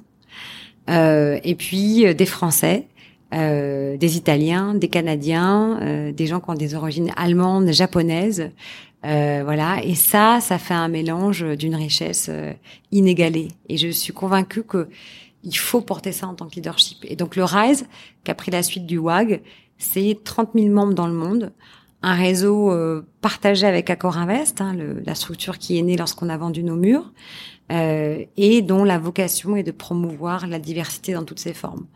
[0.88, 2.86] Euh, et puis euh, des Français,
[3.34, 8.50] euh, des Italiens, des Canadiens, euh, des gens qui ont des origines allemandes, japonaises.
[9.06, 9.82] Voilà.
[9.84, 12.30] Et ça, ça fait un mélange d'une richesse
[12.92, 13.48] inégalée.
[13.68, 14.88] Et je suis convaincue que
[15.46, 16.98] il faut porter ça en tant que leadership.
[17.04, 17.86] Et donc le RISE,
[18.24, 19.42] qui a pris la suite du WAG,
[19.78, 21.52] c'est 30 000 membres dans le monde,
[22.02, 26.28] un réseau euh, partagé avec Accor Invest, hein, le, la structure qui est née lorsqu'on
[26.28, 27.12] a vendu nos murs,
[27.72, 31.86] euh, et dont la vocation est de promouvoir la diversité dans toutes ses formes.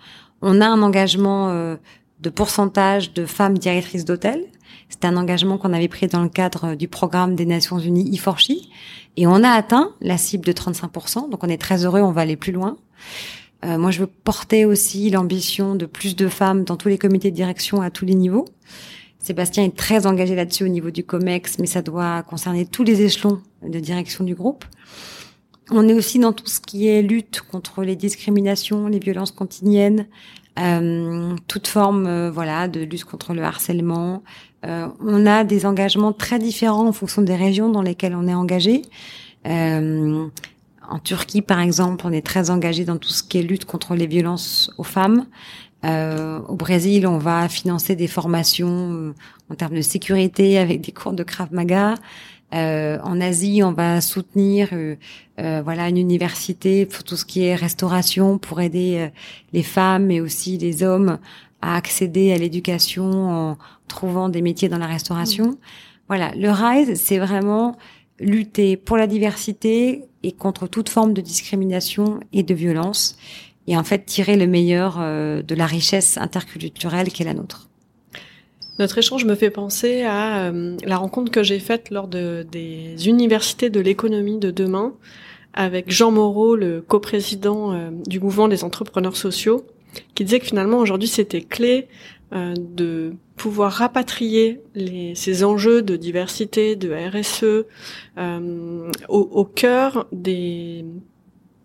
[0.42, 1.77] On a un engagement euh,
[2.20, 4.44] de pourcentage de femmes directrices d'hôtels.
[4.90, 8.68] C'est un engagement qu'on avait pris dans le cadre du programme des Nations Unies I4CHI.
[9.16, 11.31] Et on a atteint la cible de 35%.
[11.31, 12.76] Donc on est très heureux, on va aller plus loin.
[13.64, 17.31] Euh, moi, je veux porter aussi l'ambition de plus de femmes dans tous les comités
[17.31, 18.46] de direction à tous les niveaux.
[19.18, 23.03] Sébastien est très engagé là-dessus au niveau du COMEX, mais ça doit concerner tous les
[23.03, 24.64] échelons de direction du groupe.
[25.70, 30.07] On est aussi dans tout ce qui est lutte contre les discriminations, les violences quotidiennes,
[30.58, 34.22] euh, toute forme euh, voilà de lutte contre le harcèlement.
[34.66, 38.34] Euh, on a des engagements très différents en fonction des régions dans lesquelles on est
[38.34, 38.82] engagé.
[39.46, 40.26] Euh,
[40.90, 43.94] En Turquie, par exemple, on est très engagé dans tout ce qui est lutte contre
[43.94, 45.26] les violences aux femmes.
[45.84, 49.14] Au Brésil, on va financer des formations
[49.48, 51.94] en termes de sécurité avec des cours de Krav Maga.
[52.52, 54.96] Euh, en Asie, on va soutenir euh,
[55.38, 59.08] euh, voilà une université pour tout ce qui est restauration pour aider
[59.52, 61.18] les femmes et aussi les hommes
[61.62, 65.58] à accéder à l'éducation en trouvant des métiers dans la restauration.
[66.08, 67.76] Voilà, le RISE, c'est vraiment
[68.18, 73.16] lutter pour la diversité et contre toute forme de discrimination et de violence
[73.66, 77.69] et en fait tirer le meilleur de la richesse interculturelle qui est la nôtre.
[78.81, 83.09] Notre échange me fait penser à euh, la rencontre que j'ai faite lors de, des
[83.09, 84.95] universités de l'économie de demain
[85.53, 89.66] avec Jean Moreau, le coprésident euh, du mouvement des entrepreneurs sociaux,
[90.14, 91.88] qui disait que finalement aujourd'hui c'était clé
[92.33, 97.66] euh, de pouvoir rapatrier les, ces enjeux de diversité, de RSE
[99.11, 100.87] au, au, cœur des,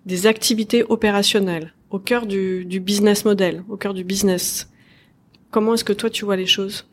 [0.06, 4.70] des activités opérationnelles, au cœur du, du business model, au cœur du business.
[5.56, 6.86] Comment est-ce que toi tu vois les choses?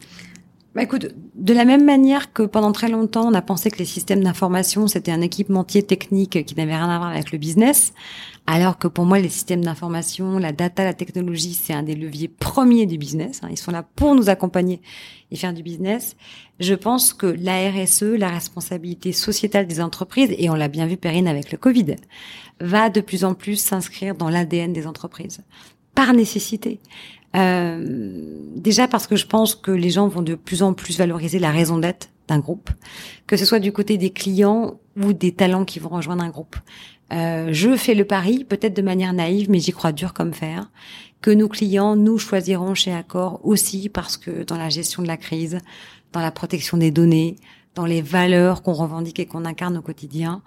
[0.76, 3.84] Bah écoute, de la même manière que pendant très longtemps, on a pensé que les
[3.84, 7.92] systèmes d'information, c'était un équipementier technique qui n'avait rien à voir avec le business,
[8.46, 12.28] alors que pour moi, les systèmes d'information, la data, la technologie, c'est un des leviers
[12.28, 13.40] premiers du business.
[13.42, 13.48] Hein.
[13.50, 14.80] Ils sont là pour nous accompagner
[15.32, 16.16] et faire du business.
[16.60, 20.96] Je pense que la RSE, la responsabilité sociétale des entreprises, et on l'a bien vu,
[20.96, 21.96] Perrine, avec le Covid,
[22.60, 25.40] va de plus en plus s'inscrire dans l'ADN des entreprises
[25.96, 26.80] par nécessité.
[27.34, 28.20] Euh,
[28.56, 31.50] déjà parce que je pense que les gens vont de plus en plus valoriser la
[31.50, 32.70] raison d'être d'un groupe,
[33.26, 36.56] que ce soit du côté des clients ou des talents qui vont rejoindre un groupe.
[37.12, 40.70] Euh, je fais le pari, peut-être de manière naïve, mais j'y crois dur comme fer,
[41.20, 45.16] que nos clients nous choisiront chez Accor aussi parce que dans la gestion de la
[45.16, 45.58] crise,
[46.12, 47.36] dans la protection des données,
[47.74, 50.42] dans les valeurs qu'on revendique et qu'on incarne au quotidien,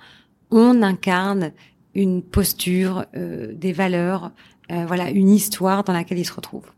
[0.52, 1.52] on incarne
[1.96, 4.32] une posture, euh, des valeurs,
[4.72, 6.72] euh, voilà, une histoire dans laquelle ils se retrouvent.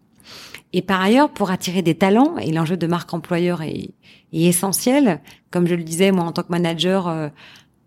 [0.73, 3.91] Et par ailleurs, pour attirer des talents, et l'enjeu de marque employeur est,
[4.33, 7.29] essentiel, comme je le disais, moi en tant que manager, euh,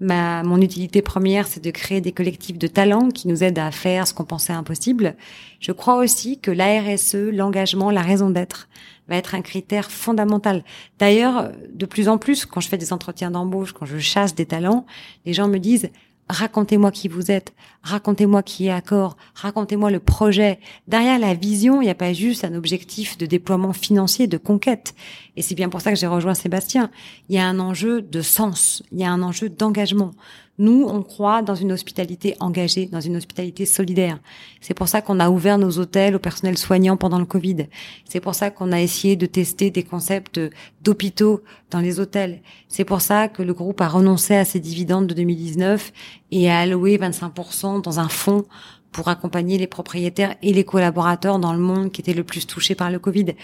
[0.00, 3.70] ma, mon utilité première, c'est de créer des collectifs de talents qui nous aident à
[3.70, 5.16] faire ce qu'on pensait impossible.
[5.60, 8.68] Je crois aussi que la RSE, l'engagement, la raison d'être,
[9.08, 10.64] va être un critère fondamental.
[10.98, 14.46] D'ailleurs, de plus en plus, quand je fais des entretiens d'embauche, quand je chasse des
[14.46, 14.86] talents,
[15.26, 15.90] les gens me disent
[16.30, 20.60] racontez-moi qui vous êtes, racontez-moi qui est accord, racontez-moi le projet.
[20.86, 24.94] Derrière la vision, il n'y a pas juste un objectif de déploiement financier, de conquête.
[25.36, 26.90] Et c'est bien pour ça que j'ai rejoint Sébastien.
[27.28, 30.12] Il y a un enjeu de sens, il y a un enjeu d'engagement.
[30.60, 34.18] Nous, on croit dans une hospitalité engagée, dans une hospitalité solidaire.
[34.60, 37.64] C'est pour ça qu'on a ouvert nos hôtels au personnel soignant pendant le Covid.
[38.04, 40.38] C'est pour ça qu'on a essayé de tester des concepts
[40.82, 42.42] d'hôpitaux dans les hôtels.
[42.68, 45.94] C'est pour ça que le groupe a renoncé à ses dividendes de 2019
[46.30, 48.44] et a alloué 25% dans un fonds
[48.92, 52.74] pour accompagner les propriétaires et les collaborateurs dans le monde qui était le plus touché
[52.74, 53.34] par le Covid.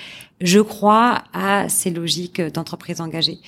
[0.43, 3.39] Je crois à ces logiques d'entreprise engagée.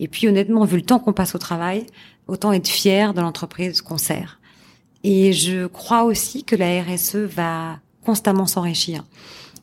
[0.00, 1.84] Et puis honnêtement, vu le temps qu'on passe au travail,
[2.30, 4.40] autant être fier de l'entreprise qu'on sert.
[5.02, 9.04] Et je crois aussi que la RSE va constamment s'enrichir.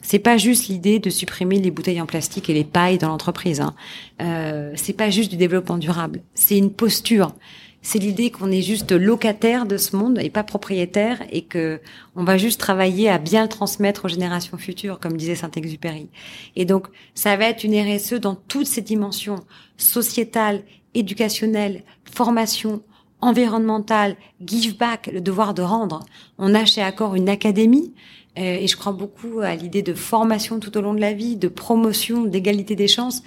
[0.01, 3.61] C'est pas juste l'idée de supprimer les bouteilles en plastique et les pailles dans l'entreprise.
[3.61, 3.75] Hein.
[4.21, 6.21] Euh, c'est pas juste du développement durable.
[6.33, 7.33] C'est une posture.
[7.81, 11.79] C'est l'idée qu'on est juste locataire de ce monde et pas propriétaire et que
[12.15, 16.09] on va juste travailler à bien le transmettre aux générations futures, comme disait Saint-Exupéry.
[16.55, 19.37] Et donc, ça va être une RSE dans toutes ses dimensions
[19.77, 20.63] sociétales,
[20.97, 22.81] éducationnelles, formation,
[23.21, 26.01] environnementale, give back, le devoir de rendre.
[26.37, 27.93] On a chez Accor une académie
[28.37, 31.35] euh, et je crois beaucoup à l'idée de formation tout au long de la vie,
[31.35, 33.23] de promotion, d'égalité des chances.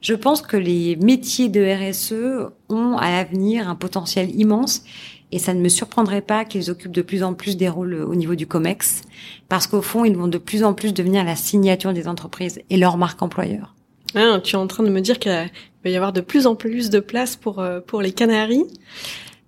[0.00, 4.84] Je pense que les métiers de RSE ont à l'avenir un potentiel immense
[5.32, 8.14] et ça ne me surprendrait pas qu'ils occupent de plus en plus des rôles au
[8.14, 9.02] niveau du COMEX
[9.48, 12.76] parce qu'au fond, ils vont de plus en plus devenir la signature des entreprises et
[12.76, 13.74] leur marque employeur.
[14.14, 15.50] Ah, tu es en train de me dire qu'il
[15.84, 18.66] va y avoir de plus en plus de place pour, euh, pour les Canaries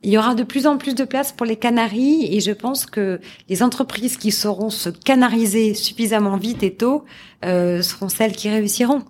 [0.03, 2.87] il y aura de plus en plus de place pour les Canaries et je pense
[2.87, 7.05] que les entreprises qui sauront se canariser suffisamment vite et tôt
[7.45, 9.03] euh, seront celles qui réussiront.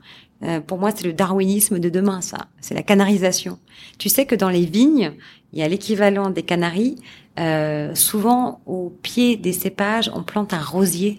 [0.43, 2.49] Euh, pour moi, c'est le darwinisme de demain, ça.
[2.61, 3.59] C'est la canarisation.
[3.99, 5.13] Tu sais que dans les vignes,
[5.53, 6.97] il y a l'équivalent des canaries.
[7.39, 11.19] Euh, souvent, au pied des cépages, on plante un rosier.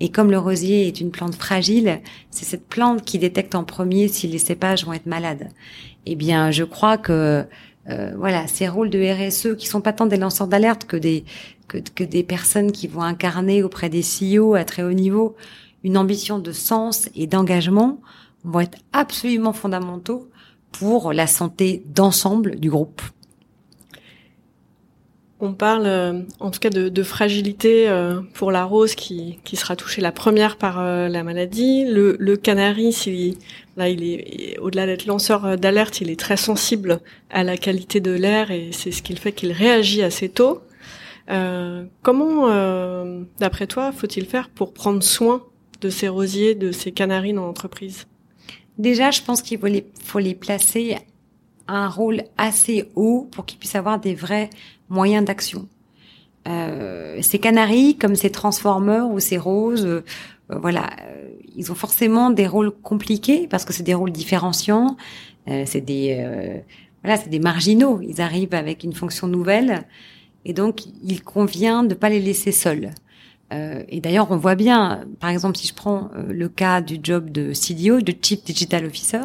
[0.00, 4.08] Et comme le rosier est une plante fragile, c'est cette plante qui détecte en premier
[4.08, 5.48] si les cépages vont être malades.
[6.04, 7.44] Eh bien, je crois que
[7.88, 11.24] euh, voilà, ces rôles de RSE qui sont pas tant des lanceurs d'alerte que des
[11.68, 15.34] que, que, des personnes qui vont incarner auprès des CEO à très haut niveau
[15.82, 18.00] une ambition de sens et d'engagement
[18.44, 20.28] vont être absolument fondamentaux
[20.72, 23.02] pour la santé d'ensemble du groupe.
[25.38, 29.56] On parle euh, en tout cas de, de fragilité euh, pour la rose qui, qui
[29.56, 31.84] sera touchée la première par euh, la maladie.
[31.84, 33.34] Le, le canari, s'il,
[33.76, 38.12] là, il est au-delà d'être lanceur d'alerte, il est très sensible à la qualité de
[38.12, 40.62] l'air et c'est ce qui fait qu'il réagit assez tôt.
[42.02, 42.48] comment,
[43.38, 45.42] d'après toi, faut-il faire pour prendre soin
[45.82, 48.06] de ces rosiers, de ces canaris dans l'entreprise?
[48.78, 50.96] Déjà, je pense qu'il faut les, faut les placer
[51.66, 54.50] à un rôle assez haut pour qu'ils puissent avoir des vrais
[54.88, 55.68] moyens d'action.
[56.48, 60.04] Euh, ces canaris, comme ces transformeurs ou ces roses, euh,
[60.48, 64.96] voilà, euh, ils ont forcément des rôles compliqués parce que c'est des rôles différenciants.
[65.48, 66.58] Euh, c'est des, euh,
[67.02, 68.00] voilà, c'est des marginaux.
[68.02, 69.86] Ils arrivent avec une fonction nouvelle
[70.44, 72.90] et donc il convient de pas les laisser seuls.
[73.50, 77.52] et d'ailleurs, on voit bien, par exemple, si je prends le cas du job de
[77.52, 79.22] CDO, de Chief Digital Officer,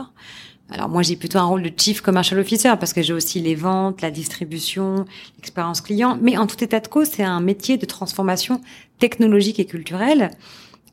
[0.71, 3.55] alors moi j'ai plutôt un rôle de chief commercial officer parce que j'ai aussi les
[3.55, 5.05] ventes, la distribution,
[5.38, 6.17] l'expérience client.
[6.21, 8.62] Mais en tout état de cause, c'est un métier de transformation
[8.97, 10.31] technologique et culturelle.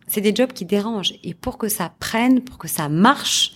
[0.08, 1.14] C'est des jobs qui dérangent.
[1.22, 3.52] Et pour que ça prenne, pour que ça marche,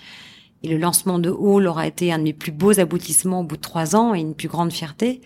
[0.62, 3.56] et le lancement de Hall aura été un de mes plus beaux aboutissements au bout
[3.56, 5.20] de trois ans et une plus grande fierté,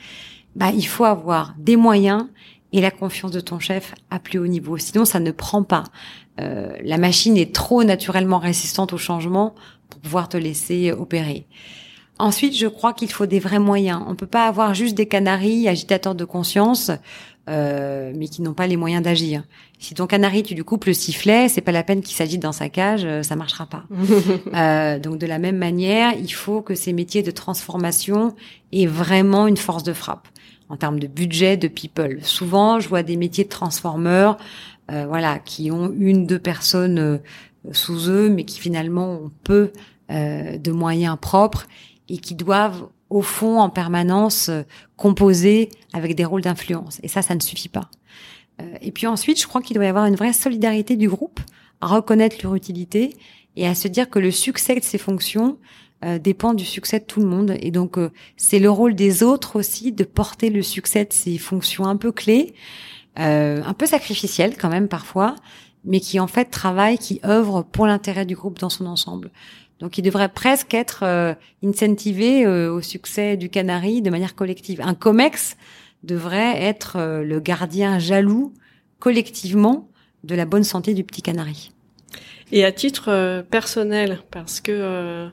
[0.54, 2.26] bah, il faut avoir des moyens
[2.72, 4.76] et la confiance de ton chef à plus haut niveau.
[4.78, 5.84] Sinon, ça ne prend pas.
[6.40, 9.54] Euh, la machine est trop naturellement résistante au changement
[9.88, 11.46] pour pouvoir te laisser opérer.
[12.18, 14.02] Ensuite, je crois qu'il faut des vrais moyens.
[14.06, 16.90] On peut pas avoir juste des canaris agitateurs de conscience,
[17.48, 19.44] euh, mais qui n'ont pas les moyens d'agir.
[19.78, 22.52] Si ton canari, tu lui coupes le sifflet, c'est pas la peine qu'il s'agite dans
[22.52, 23.84] sa cage, euh, ça marchera pas.
[24.54, 28.34] euh, donc de la même manière, il faut que ces métiers de transformation
[28.72, 30.26] aient vraiment une force de frappe
[30.68, 32.18] en termes de budget, de people.
[32.22, 34.36] Souvent, je vois des métiers de transformeurs,
[34.90, 37.18] euh, voilà, qui ont une, deux personnes euh,
[37.72, 39.72] sous eux, mais qui finalement ont peu
[40.10, 41.66] euh, de moyens propres
[42.08, 44.62] et qui doivent au fond en permanence euh,
[44.96, 47.00] composer avec des rôles d'influence.
[47.02, 47.90] Et ça, ça ne suffit pas.
[48.60, 51.40] Euh, et puis ensuite, je crois qu'il doit y avoir une vraie solidarité du groupe,
[51.80, 53.16] à reconnaître leur utilité
[53.56, 55.58] et à se dire que le succès de ces fonctions
[56.20, 57.56] dépend du succès de tout le monde.
[57.60, 57.96] Et donc,
[58.36, 62.12] c'est le rôle des autres aussi de porter le succès de ces fonctions un peu
[62.12, 62.54] clés,
[63.16, 65.36] un peu sacrificielles quand même parfois,
[65.84, 69.30] mais qui en fait travaille, qui œuvre pour l'intérêt du groupe dans son ensemble.
[69.80, 74.80] Donc il devrait presque être euh, incentivé euh, au succès du Canari de manière collective.
[74.82, 75.56] Un COMEX
[76.02, 78.54] devrait être euh, le gardien jaloux
[78.98, 79.88] collectivement
[80.24, 81.72] de la bonne santé du petit Canari.
[82.52, 85.28] Et à titre personnel, parce que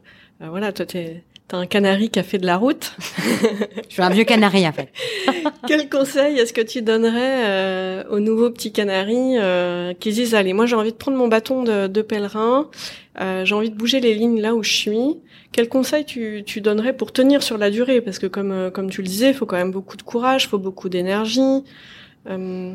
[0.50, 2.96] voilà, toi t'es T'as un canari qui a fait de la route.
[3.90, 4.90] Je suis un vieux canari en fait.
[5.68, 10.54] Quel conseil est-ce que tu donnerais euh, aux nouveaux petits canaris euh, qui disent allez
[10.54, 12.70] moi j'ai envie de prendre mon bâton de, de pèlerin,
[13.20, 15.18] euh, j'ai envie de bouger les lignes là où je suis.
[15.52, 18.00] Quel conseil tu, tu donnerais pour tenir sur la durée?
[18.00, 20.46] Parce que comme euh, comme tu le disais, il faut quand même beaucoup de courage,
[20.46, 21.64] il faut beaucoup d'énergie.
[22.30, 22.74] Euh,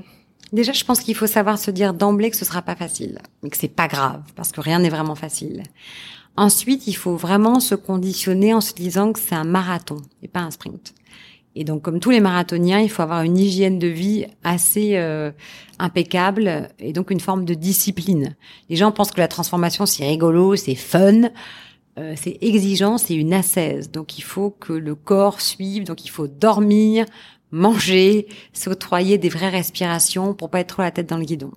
[0.53, 3.51] Déjà, je pense qu'il faut savoir se dire d'emblée que ce sera pas facile, mais
[3.51, 5.63] que c'est pas grave parce que rien n'est vraiment facile.
[6.39, 10.39] Ensuite, il faut vraiment se conditionner en se disant que c'est un marathon et pas
[10.39, 10.95] un sprint.
[11.57, 15.33] Et donc, comme tous les marathoniens, il faut avoir une hygiène de vie assez euh,
[15.81, 18.37] impeccable et donc une forme de discipline.
[18.71, 21.23] Les gens pensent que la transformation, c'est rigolo, c'est fun.
[21.99, 23.91] Euh, c'est exigeant, c'est une ascèse.
[23.91, 25.83] Donc, il faut que le corps suive.
[25.83, 27.05] Donc, il faut dormir,
[27.51, 31.51] manger, s'octroyer des vraies respirations pour pas être trop la tête dans le guidon.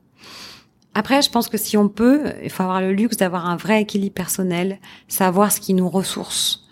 [0.94, 3.82] Après, je pense que si on peut, il faut avoir le luxe d'avoir un vrai
[3.82, 6.66] équilibre personnel, savoir ce qui nous ressource.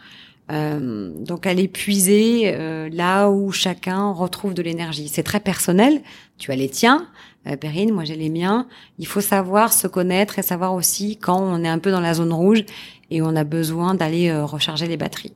[0.51, 5.07] Euh, donc aller puiser euh, là où chacun retrouve de l'énergie.
[5.07, 6.01] C'est très personnel.
[6.39, 7.07] Tu as les tiens,
[7.47, 8.67] euh, Perrine, moi j'ai les miens.
[8.97, 12.13] Il faut savoir se connaître et savoir aussi quand on est un peu dans la
[12.13, 12.65] zone rouge
[13.11, 15.33] et on a besoin d'aller euh, recharger les batteries.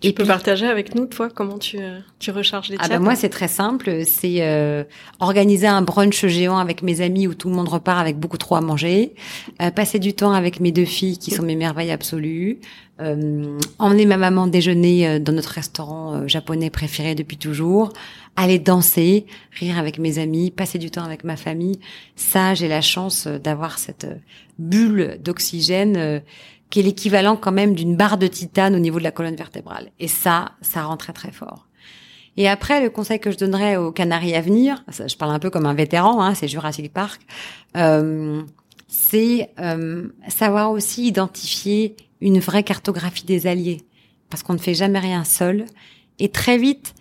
[0.00, 2.98] Tu et peux partager avec nous, toi, comment tu, euh, tu recharges les ah bah
[2.98, 4.04] Moi, c'est très simple.
[4.04, 4.84] C'est euh,
[5.20, 8.56] organiser un brunch géant avec mes amis où tout le monde repart avec beaucoup trop
[8.56, 9.14] à manger.
[9.60, 12.60] Euh, passer du temps avec mes deux filles qui sont mes merveilles absolues.
[13.00, 17.92] Euh, emmener ma maman déjeuner euh, dans notre restaurant japonais préféré depuis toujours.
[18.36, 21.78] Aller danser, rire avec mes amis, passer du temps avec ma famille.
[22.16, 24.06] Ça, j'ai la chance d'avoir cette
[24.58, 26.22] bulle d'oxygène
[26.72, 29.90] qui est l'équivalent quand même d'une barre de titane au niveau de la colonne vertébrale.
[30.00, 31.68] Et ça, ça rend très très fort.
[32.38, 35.50] Et après, le conseil que je donnerais aux Canaries à venir, je parle un peu
[35.50, 37.20] comme un vétéran, hein, c'est Jurassic Park,
[37.76, 38.42] euh,
[38.88, 43.82] c'est euh, savoir aussi identifier une vraie cartographie des alliés,
[44.30, 45.66] parce qu'on ne fait jamais rien seul,
[46.18, 46.94] et très vite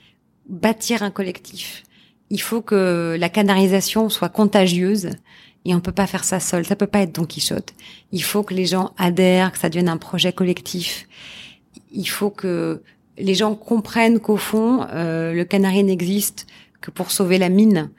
[0.49, 1.83] bâtir un collectif.
[2.29, 5.11] Il faut que la canarisation soit contagieuse
[5.65, 6.65] et on peut pas faire ça seul.
[6.65, 7.73] Ça peut pas être Don Quichotte.
[8.11, 11.07] Il faut que les gens adhèrent, que ça devienne un projet collectif.
[11.91, 12.81] Il faut que
[13.17, 16.47] les gens comprennent qu'au fond, euh, le canari n'existe
[16.81, 17.91] que pour sauver la mine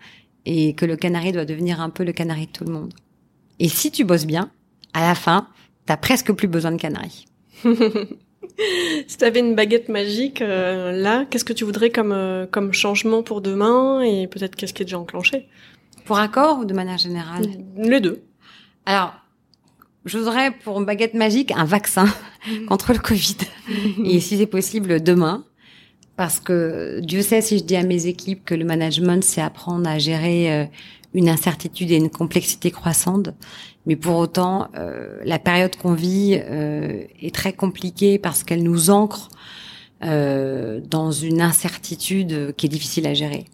[0.45, 2.93] et que le canari doit devenir un peu le canari de tout le monde.
[3.61, 4.51] Et si tu bosses bien,
[4.93, 5.47] à la fin,
[5.87, 7.27] t'as presque plus besoin de canari.
[7.65, 12.73] si tu avais une baguette magique, euh, là, qu'est-ce que tu voudrais comme, euh, comme
[12.73, 15.49] changement pour demain et peut-être qu'est-ce qui est déjà enclenché?
[16.05, 17.45] Pour accord ou de manière générale
[17.77, 18.23] Les deux.
[18.87, 19.15] Alors,
[20.05, 22.07] je voudrais pour une baguette magique un vaccin
[22.69, 23.37] contre le Covid.
[24.05, 25.45] et si c'est possible, demain.
[26.17, 29.89] Parce que Dieu sait si je dis à mes équipes que le management, c'est apprendre
[29.89, 30.65] à gérer euh,
[31.15, 33.31] une incertitude et une complexité croissante.
[33.87, 38.91] Mais pour autant, euh, la période qu'on vit euh, est très compliquée parce qu'elle nous
[38.91, 39.29] ancre
[40.05, 43.47] euh, dans une incertitude qui est difficile à gérer.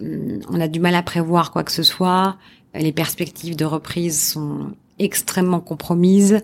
[0.00, 2.36] On a du mal à prévoir quoi que ce soit.
[2.74, 6.42] Les perspectives de reprise sont extrêmement compromises.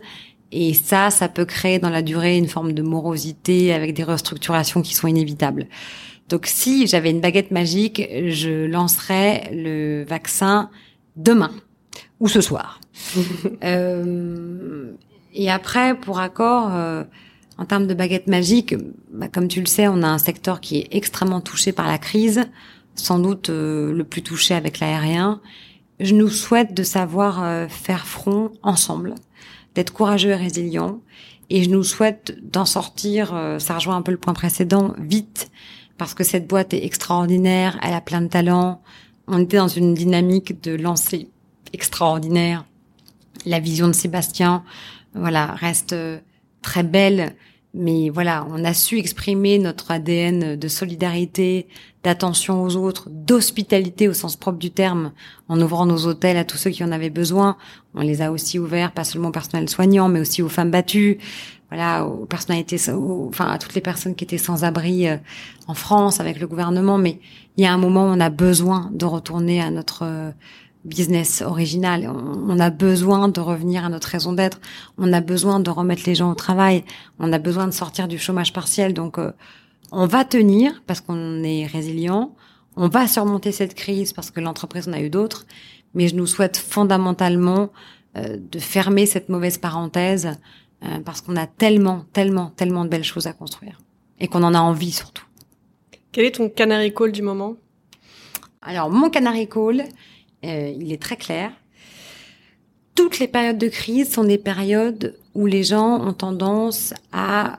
[0.52, 4.82] Et ça, ça peut créer dans la durée une forme de morosité avec des restructurations
[4.82, 5.66] qui sont inévitables.
[6.28, 10.70] Donc si j'avais une baguette magique, je lancerais le vaccin
[11.16, 11.52] demain
[12.20, 12.80] ou ce soir.
[13.64, 14.92] euh,
[15.34, 17.04] et après, pour accord, euh,
[17.58, 18.74] en termes de baguette magique,
[19.12, 21.98] bah, comme tu le sais, on a un secteur qui est extrêmement touché par la
[21.98, 22.42] crise,
[22.96, 25.40] sans doute euh, le plus touché avec l'aérien.
[26.00, 29.14] Je nous souhaite de savoir euh, faire front ensemble,
[29.74, 31.00] d'être courageux et résilient.
[31.48, 33.28] Et je nous souhaite d'en sortir,
[33.60, 35.48] ça rejoint un peu le point précédent, vite,
[35.96, 38.82] parce que cette boîte est extraordinaire, elle a plein de talents.
[39.28, 41.30] On était dans une dynamique de lancer
[41.72, 42.64] extraordinaire.
[43.44, 44.64] La vision de Sébastien,
[45.14, 46.18] voilà, reste euh,
[46.62, 47.34] très belle.
[47.78, 51.68] Mais voilà, on a su exprimer notre ADN de solidarité,
[52.02, 55.12] d'attention aux autres, d'hospitalité au sens propre du terme,
[55.48, 57.58] en ouvrant nos hôtels à tous ceux qui en avaient besoin.
[57.94, 61.18] On les a aussi ouverts, pas seulement au personnel soignant, mais aussi aux femmes battues,
[61.68, 62.78] voilà, aux personnalités,
[63.28, 65.18] enfin à toutes les personnes qui étaient sans abri euh,
[65.66, 66.96] en France avec le gouvernement.
[66.96, 67.20] Mais
[67.58, 70.30] il y a un moment où on a besoin de retourner à notre euh,
[70.86, 72.08] business original.
[72.08, 74.60] On, a besoin de revenir à notre raison d'être.
[74.98, 76.84] On a besoin de remettre les gens au travail.
[77.18, 78.94] On a besoin de sortir du chômage partiel.
[78.94, 79.32] Donc, euh,
[79.92, 82.34] on va tenir parce qu'on est résilient.
[82.76, 85.46] On va surmonter cette crise parce que l'entreprise en a eu d'autres.
[85.94, 87.70] Mais je nous souhaite fondamentalement
[88.16, 90.38] euh, de fermer cette mauvaise parenthèse
[90.84, 93.78] euh, parce qu'on a tellement, tellement, tellement de belles choses à construire
[94.20, 95.24] et qu'on en a envie surtout.
[96.12, 97.56] Quel est ton canary call du moment?
[98.62, 99.84] Alors, mon canary call,
[100.46, 101.50] euh, il est très clair.
[102.94, 107.58] Toutes les périodes de crise sont des périodes où les gens ont tendance à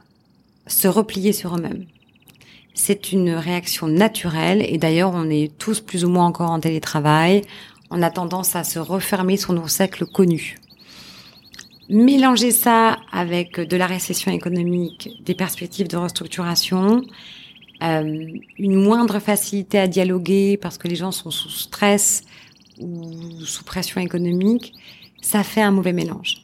[0.66, 1.86] se replier sur eux-mêmes.
[2.74, 7.42] C'est une réaction naturelle et d'ailleurs on est tous plus ou moins encore en télétravail.
[7.90, 10.58] On a tendance à se refermer sur nos cercles connus.
[11.90, 17.04] Mélanger ça avec de la récession économique, des perspectives de restructuration,
[17.82, 18.26] euh,
[18.58, 22.24] une moindre facilité à dialoguer parce que les gens sont sous stress,
[22.80, 24.74] ou sous pression économique,
[25.22, 26.38] ça fait un mauvais mélange.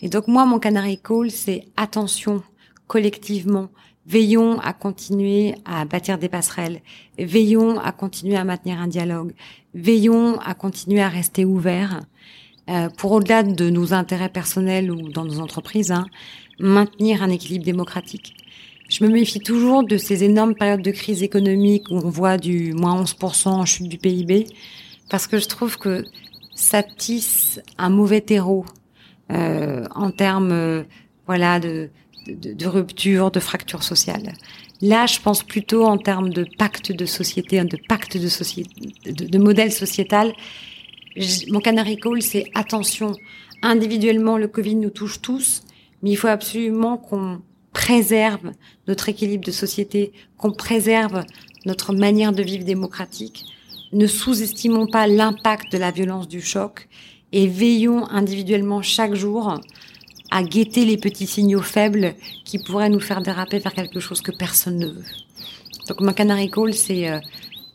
[0.00, 2.42] Et donc moi, mon canary call, c'est attention
[2.86, 3.68] collectivement.
[4.06, 6.82] Veillons à continuer à bâtir des passerelles.
[7.18, 9.32] Veillons à continuer à maintenir un dialogue.
[9.72, 12.02] Veillons à continuer à rester ouverts
[12.68, 16.06] euh, pour au-delà de nos intérêts personnels ou dans nos entreprises, hein,
[16.58, 18.34] maintenir un équilibre démocratique.
[18.88, 22.74] Je me méfie toujours de ces énormes périodes de crise économique où on voit du
[22.74, 24.46] moins 11% en chute du PIB
[25.10, 26.04] parce que je trouve que
[26.54, 28.64] ça tisse un mauvais terreau
[29.32, 30.82] euh, en termes euh,
[31.26, 31.90] voilà de,
[32.26, 34.34] de, de, rupture, de fracture sociale.
[34.80, 38.70] Là, je pense plutôt en termes de pacte de société, de pacte de société,
[39.06, 40.32] de, de modèle sociétal.
[41.48, 43.14] mon canary call, c'est attention.
[43.62, 45.62] Individuellement, le Covid nous touche tous,
[46.02, 47.40] mais il faut absolument qu'on
[47.72, 48.52] préserve
[48.86, 51.24] notre équilibre de société, qu'on préserve
[51.64, 53.44] notre manière de vivre démocratique,
[53.94, 56.88] ne sous-estimons pas l'impact de la violence du choc
[57.32, 59.60] et veillons individuellement chaque jour
[60.30, 62.14] à guetter les petits signaux faibles
[62.44, 65.04] qui pourraient nous faire déraper vers quelque chose que personne ne veut.
[65.88, 67.20] Donc mon canary call, c'est euh,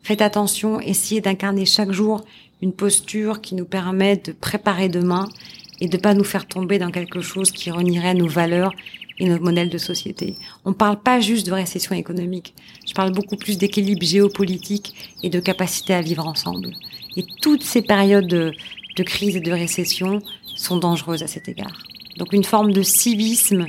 [0.04, 2.26] faites attention, essayez d'incarner chaque jour
[2.62, 5.28] une posture qui nous permet de préparer demain
[5.82, 8.74] et de pas nous faire tomber dans quelque chose qui renierait nos valeurs
[9.20, 10.36] et notre modèle de société.
[10.66, 12.54] On ne parle pas juste de récession économique.
[12.88, 16.72] Je parle beaucoup plus d'équilibre géopolitique et de capacité à vivre ensemble.
[17.18, 18.54] Et toutes ces périodes de,
[18.96, 20.22] de crise et de récession
[20.56, 21.84] sont dangereuses à cet égard.
[22.18, 23.68] Donc une forme de civisme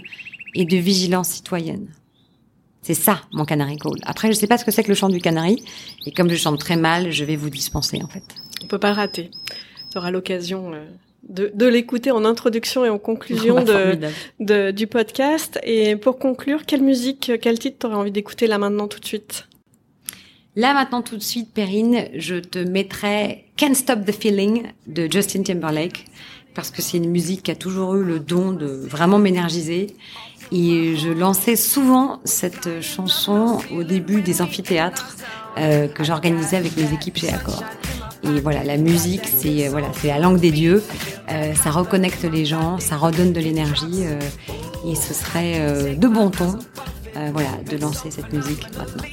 [0.54, 1.88] et de vigilance citoyenne.
[2.82, 3.92] C'est ça, mon canary call.
[4.02, 5.62] Après, je ne sais pas ce que c'est que le chant du canari.
[6.06, 8.24] Et comme je chante très mal, je vais vous dispenser, en fait.
[8.62, 9.30] On peut pas rater.
[9.92, 10.86] Tu auras l'occasion euh,
[11.28, 13.98] de, de l'écouter en introduction et en conclusion de,
[14.40, 15.58] de, du podcast.
[15.62, 19.46] Et pour conclure, quelle musique, quel titre t'aurais envie d'écouter là maintenant tout de suite?
[20.56, 25.42] Là maintenant tout de suite, Perrine, je te mettrai Can't Stop the Feeling de Justin
[25.42, 26.06] Timberlake
[26.54, 29.88] parce que c'est une musique qui a toujours eu le don de vraiment m'énergiser.
[30.52, 35.16] Et je lançais souvent cette chanson au début des amphithéâtres
[35.58, 37.62] euh, que j'organisais avec mes équipes chez Accor.
[38.22, 40.82] Et voilà, la musique, c'est euh, voilà, c'est la langue des dieux.
[41.30, 44.04] Euh, ça reconnecte les gens, ça redonne de l'énergie.
[44.04, 44.18] Euh,
[44.86, 46.58] et ce serait euh, de bon ton,
[47.32, 49.04] voilà, de lancer cette musique maintenant.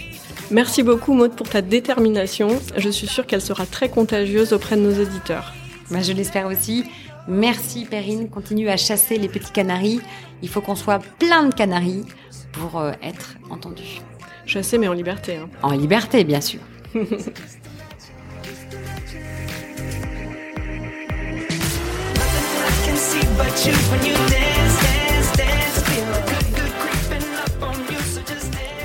[0.49, 2.49] Merci beaucoup Maud pour ta détermination.
[2.77, 5.53] Je suis sûre qu'elle sera très contagieuse auprès de nos auditeurs.
[5.91, 6.85] Moi, je l'espère aussi.
[7.27, 9.99] Merci Perrine, continue à chasser les petits canaris.
[10.41, 12.05] Il faut qu'on soit plein de canaris
[12.53, 14.01] pour être entendu.
[14.45, 15.35] Chasser mais en liberté.
[15.35, 15.49] Hein.
[15.61, 16.61] En liberté, bien sûr.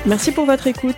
[0.05, 0.95] Merci pour votre écoute.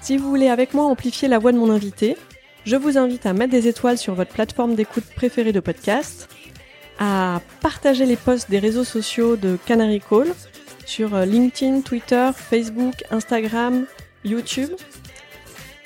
[0.00, 2.16] Si vous voulez avec moi amplifier la voix de mon invité,
[2.64, 6.28] je vous invite à mettre des étoiles sur votre plateforme d'écoute préférée de podcast,
[6.98, 10.28] à partager les posts des réseaux sociaux de Canary Call
[10.86, 13.86] sur euh, LinkedIn, Twitter, Facebook, Instagram,
[14.24, 14.70] YouTube.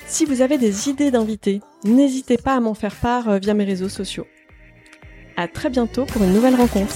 [0.05, 3.65] Si vous avez des idées d'invités, n'hésitez pas à m'en faire part euh, via mes
[3.65, 4.27] réseaux sociaux.
[5.37, 6.95] À très bientôt pour une nouvelle rencontre.